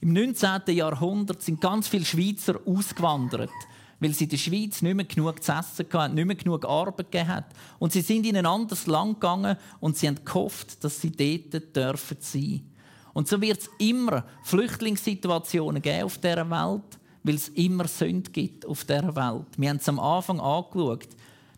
Im 0.00 0.12
19. 0.12 0.62
Jahrhundert 0.68 1.42
sind 1.42 1.60
ganz 1.60 1.88
viele 1.88 2.04
Schweizer 2.04 2.60
ausgewandert, 2.64 3.50
weil 3.98 4.12
sie 4.12 4.24
in 4.24 4.30
der 4.30 4.36
Schweiz 4.36 4.82
nicht 4.82 4.94
mehr 4.94 5.04
genug 5.04 5.42
zu 5.42 5.50
essen 5.50 5.86
hatten, 5.92 6.14
nicht 6.14 6.26
mehr 6.26 6.36
genug 6.36 6.64
Arbeit 6.64 7.10
gegeben 7.10 7.44
Und 7.80 7.92
sie 7.92 8.02
sind 8.02 8.24
in 8.24 8.36
ein 8.36 8.46
anderes 8.46 8.86
Land 8.86 9.20
gegangen 9.20 9.56
und 9.80 9.96
sie 9.98 10.06
haben 10.06 10.24
gehofft, 10.24 10.84
dass 10.84 11.00
sie 11.00 11.10
dort 11.10 11.74
dürfen 11.74 12.18
sein. 12.20 12.70
Und 13.14 13.26
so 13.26 13.40
wird 13.40 13.62
es 13.62 13.70
immer 13.78 14.24
Flüchtlingssituationen 14.44 15.82
geben 15.82 16.04
auf 16.04 16.18
dieser 16.18 16.48
Welt, 16.48 16.98
weil 17.24 17.34
es 17.34 17.48
immer 17.48 17.88
Sünde 17.88 18.30
gibt 18.30 18.64
auf 18.64 18.84
dieser 18.84 19.16
Welt. 19.16 19.46
Wir 19.56 19.70
haben 19.70 19.78
es 19.78 19.88
am 19.88 19.98
Anfang 19.98 20.38
angeschaut. 20.38 21.08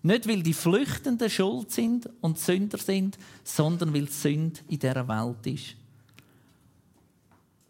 Nicht, 0.07 0.29
weil 0.29 0.41
die 0.41 0.53
Flüchtenden 0.53 1.29
schuld 1.29 1.73
sind 1.73 2.09
und 2.21 2.39
Sünder 2.39 2.79
sind, 2.79 3.19
sondern 3.43 3.93
weil 3.93 4.09
Sünde 4.09 4.61
in 4.69 4.79
dieser 4.79 5.09
Welt 5.09 5.45
ist. 5.47 5.75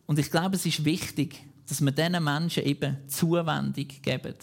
Und 0.05 0.19
ich 0.19 0.31
glaube, 0.31 0.57
es 0.57 0.67
ist 0.67 0.85
wichtig, 0.85 1.43
dass 1.67 1.81
wir 1.81 1.93
diesen 1.93 2.23
Menschen 2.23 2.65
eben 2.65 2.99
Zuwendung 3.09 3.89
geben. 4.03 4.35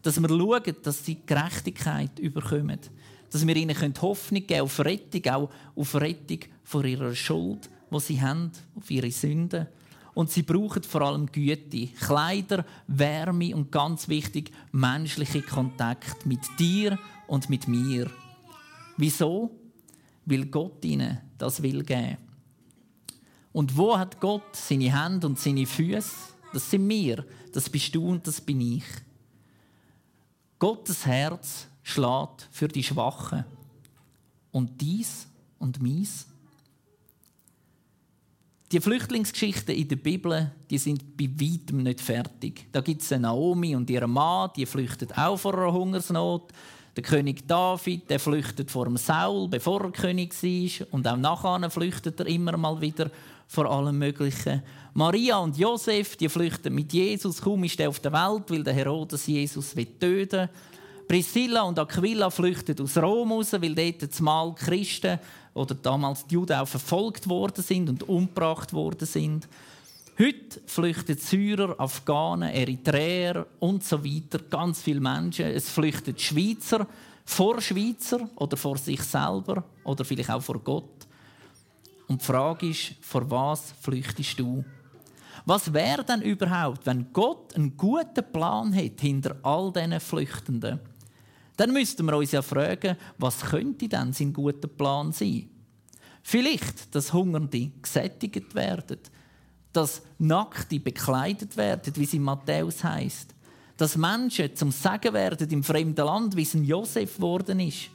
Dass 0.00 0.18
wir 0.18 0.28
schauen, 0.28 0.76
dass 0.82 1.04
sie 1.04 1.18
Gerechtigkeit 1.26 2.18
überkommen. 2.18 2.80
Dass 3.30 3.46
wir 3.46 3.56
ihnen 3.56 3.94
Hoffnung 4.00 4.46
geben 4.46 4.62
auf 4.62 4.80
Rettung, 4.80 5.26
auch 5.30 5.50
auf 5.76 5.94
Rettung 5.96 6.38
von 6.62 6.86
ihrer 6.86 7.14
Schuld, 7.14 7.68
die 7.90 8.00
sie 8.00 8.22
haben, 8.22 8.52
auf 8.74 8.90
ihre 8.90 9.10
Sünden. 9.10 9.66
Und 10.14 10.30
sie 10.30 10.42
brauchen 10.42 10.82
vor 10.84 11.02
allem 11.02 11.26
Güte, 11.26 11.88
Kleider, 11.88 12.64
Wärme 12.86 13.54
und 13.54 13.72
ganz 13.72 14.08
wichtig, 14.08 14.52
menschliche 14.70 15.42
Kontakt 15.42 16.24
mit 16.24 16.40
dir 16.58 16.98
und 17.26 17.50
mit 17.50 17.66
mir. 17.66 18.10
Wieso? 18.96 19.50
Weil 20.24 20.46
Gott 20.46 20.84
ihnen 20.84 21.18
das 21.36 21.62
will 21.62 21.82
geben. 21.82 22.18
Und 23.52 23.76
wo 23.76 23.98
hat 23.98 24.20
Gott 24.20 24.56
seine 24.56 24.96
Hände 24.96 25.26
und 25.26 25.38
seine 25.38 25.66
Füße? 25.66 26.10
Das 26.52 26.70
sind 26.70 26.88
wir, 26.88 27.24
das 27.52 27.68
bist 27.68 27.94
du 27.94 28.08
und 28.08 28.26
das 28.26 28.40
bin 28.40 28.60
ich. 28.60 28.84
Gottes 30.58 31.04
Herz 31.04 31.66
schlägt 31.82 32.48
für 32.50 32.68
die 32.68 32.82
Schwachen. 32.82 33.44
Und 34.50 34.80
dies 34.80 35.26
und 35.58 35.82
meins. 35.82 36.26
Die 38.74 38.80
Flüchtlingsgeschichten 38.80 39.72
in 39.72 39.86
der 39.86 39.94
Bibel 39.94 40.50
die 40.68 40.78
sind 40.78 41.16
bei 41.16 41.30
weitem 41.40 41.84
nicht 41.84 42.00
fertig. 42.00 42.66
Da 42.72 42.80
gibt 42.80 43.02
es 43.02 43.10
Naomi 43.12 43.76
und 43.76 43.88
ihren 43.88 44.10
Mann, 44.10 44.50
die 44.56 44.66
flüchtet 44.66 45.16
auch 45.16 45.36
vor 45.36 45.54
einer 45.56 45.72
Hungersnot. 45.72 46.50
Der 46.96 47.04
König 47.04 47.46
David, 47.46 48.10
der 48.10 48.18
flüchtet 48.18 48.72
vor 48.72 48.86
dem 48.86 48.96
Saul, 48.96 49.46
bevor 49.46 49.80
er 49.84 49.92
König 49.92 50.34
war. 50.42 50.86
Und 50.90 51.06
auch 51.06 51.16
nachher 51.16 51.70
flüchtet 51.70 52.18
er 52.18 52.26
immer 52.26 52.56
mal 52.56 52.80
wieder 52.80 53.12
vor 53.46 53.70
allem 53.70 53.96
Möglichen. 53.96 54.60
Maria 54.92 55.38
und 55.38 55.56
Josef, 55.56 56.16
die 56.16 56.28
flüchten 56.28 56.74
mit 56.74 56.92
Jesus. 56.92 57.40
Kaum 57.40 57.62
ist 57.62 57.78
er 57.78 57.90
auf 57.90 58.00
der 58.00 58.12
Welt, 58.12 58.50
weil 58.50 58.64
der 58.64 58.74
Herodes 58.74 59.28
Jesus 59.28 59.72
töten 60.00 60.00
will. 60.00 60.48
Priscilla 61.08 61.62
und 61.62 61.78
Aquila 61.78 62.30
flüchten 62.30 62.80
aus 62.80 62.96
Rom 62.96 63.32
raus, 63.32 63.52
weil 63.52 63.74
dort 63.74 64.12
zumal 64.12 64.54
Christen 64.54 65.18
oder 65.52 65.74
damals 65.74 66.26
die 66.26 66.34
Juden 66.34 66.56
auch 66.56 66.68
verfolgt 66.68 67.28
worden 67.28 67.62
sind 67.62 67.88
und 67.88 68.08
umgebracht 68.08 68.72
worden 68.72 69.06
sind. 69.06 69.48
Heute 70.18 70.60
flüchten 70.66 71.18
Syrer, 71.18 71.74
Afghanen, 71.78 72.50
Eritreer 72.50 73.46
und 73.58 73.84
so 73.84 74.04
weiter, 74.04 74.38
ganz 74.48 74.80
viele 74.80 75.00
Menschen. 75.00 75.46
Es 75.46 75.68
flüchten 75.68 76.16
Schweizer 76.16 76.86
vor 77.24 77.60
Schweizer 77.60 78.28
oder 78.36 78.56
vor 78.56 78.78
sich 78.78 79.02
selber 79.02 79.64
oder 79.82 80.04
vielleicht 80.04 80.30
auch 80.30 80.42
vor 80.42 80.58
Gott. 80.60 81.06
Und 82.06 82.20
die 82.20 82.24
Frage 82.24 82.68
ist, 82.68 82.94
vor 83.00 83.28
was 83.30 83.72
flüchtest 83.80 84.38
du? 84.38 84.64
Was 85.46 85.72
wäre 85.72 86.04
denn 86.04 86.22
überhaupt, 86.22 86.86
wenn 86.86 87.12
Gott 87.12 87.54
einen 87.54 87.76
guten 87.76 88.24
Plan 88.32 88.74
hat 88.74 89.00
hinter 89.00 89.36
all 89.42 89.72
diesen 89.72 90.00
Flüchtenden? 90.00 90.80
Dann 91.56 91.72
müssten 91.72 92.04
wir 92.06 92.16
uns 92.16 92.32
ja 92.32 92.42
fragen, 92.42 92.96
was 93.18 93.40
könnte 93.40 93.88
denn 93.88 94.12
sein 94.12 94.32
guter 94.32 94.68
Plan 94.68 95.12
sein? 95.12 95.48
Vielleicht, 96.22 96.94
dass 96.94 97.12
Hungernde 97.12 97.70
gesättigt 97.80 98.54
werden, 98.54 98.98
dass 99.72 100.02
Nackte 100.18 100.80
bekleidet 100.80 101.56
werden, 101.56 101.94
wie 101.96 102.04
es 102.04 102.14
in 102.14 102.22
Matthäus 102.22 102.82
heißt, 102.82 103.34
dass 103.76 103.96
Menschen 103.96 104.54
zum 104.56 104.70
Sagen 104.70 105.12
werden 105.12 105.50
im 105.50 105.62
fremden 105.62 106.04
Land, 106.04 106.36
wie 106.36 106.42
es 106.42 106.54
in 106.54 106.64
Josef 106.64 107.16
geworden 107.16 107.60
ist, 107.60 107.90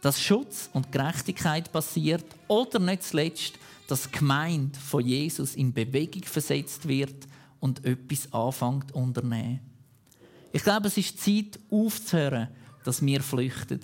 dass 0.00 0.20
Schutz 0.20 0.70
und 0.72 0.92
Gerechtigkeit 0.92 1.72
passiert 1.72 2.24
oder 2.46 2.78
nicht 2.78 3.02
zuletzt, 3.02 3.54
dass 3.88 4.08
die 4.08 4.18
Gemeinde 4.18 4.78
von 4.78 5.04
Jesus 5.04 5.56
in 5.56 5.72
Bewegung 5.72 6.22
versetzt 6.24 6.86
wird 6.86 7.26
und 7.58 7.84
etwas 7.84 8.32
anfängt 8.32 8.90
zu 8.90 8.98
unternehmen. 8.98 9.60
Ich 10.52 10.62
glaube, 10.62 10.88
es 10.88 10.96
ist 10.96 11.20
Zeit 11.20 11.58
aufzuhören, 11.70 12.48
dass 12.84 13.04
wir 13.04 13.22
flüchten. 13.22 13.80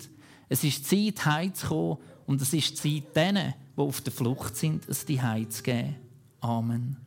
Es 0.49 0.63
ist 0.63 0.87
Zeit, 0.87 1.25
heimzukommen 1.25 1.97
und 2.25 2.41
es 2.41 2.53
ist 2.53 2.77
Zeit, 2.77 3.15
denen, 3.15 3.53
die 3.75 3.81
auf 3.81 4.01
der 4.01 4.13
Flucht 4.13 4.55
sind, 4.55 4.87
es 4.87 5.05
die 5.05 5.19
zu 5.49 5.63
geben. 5.63 5.95
Amen. 6.41 7.04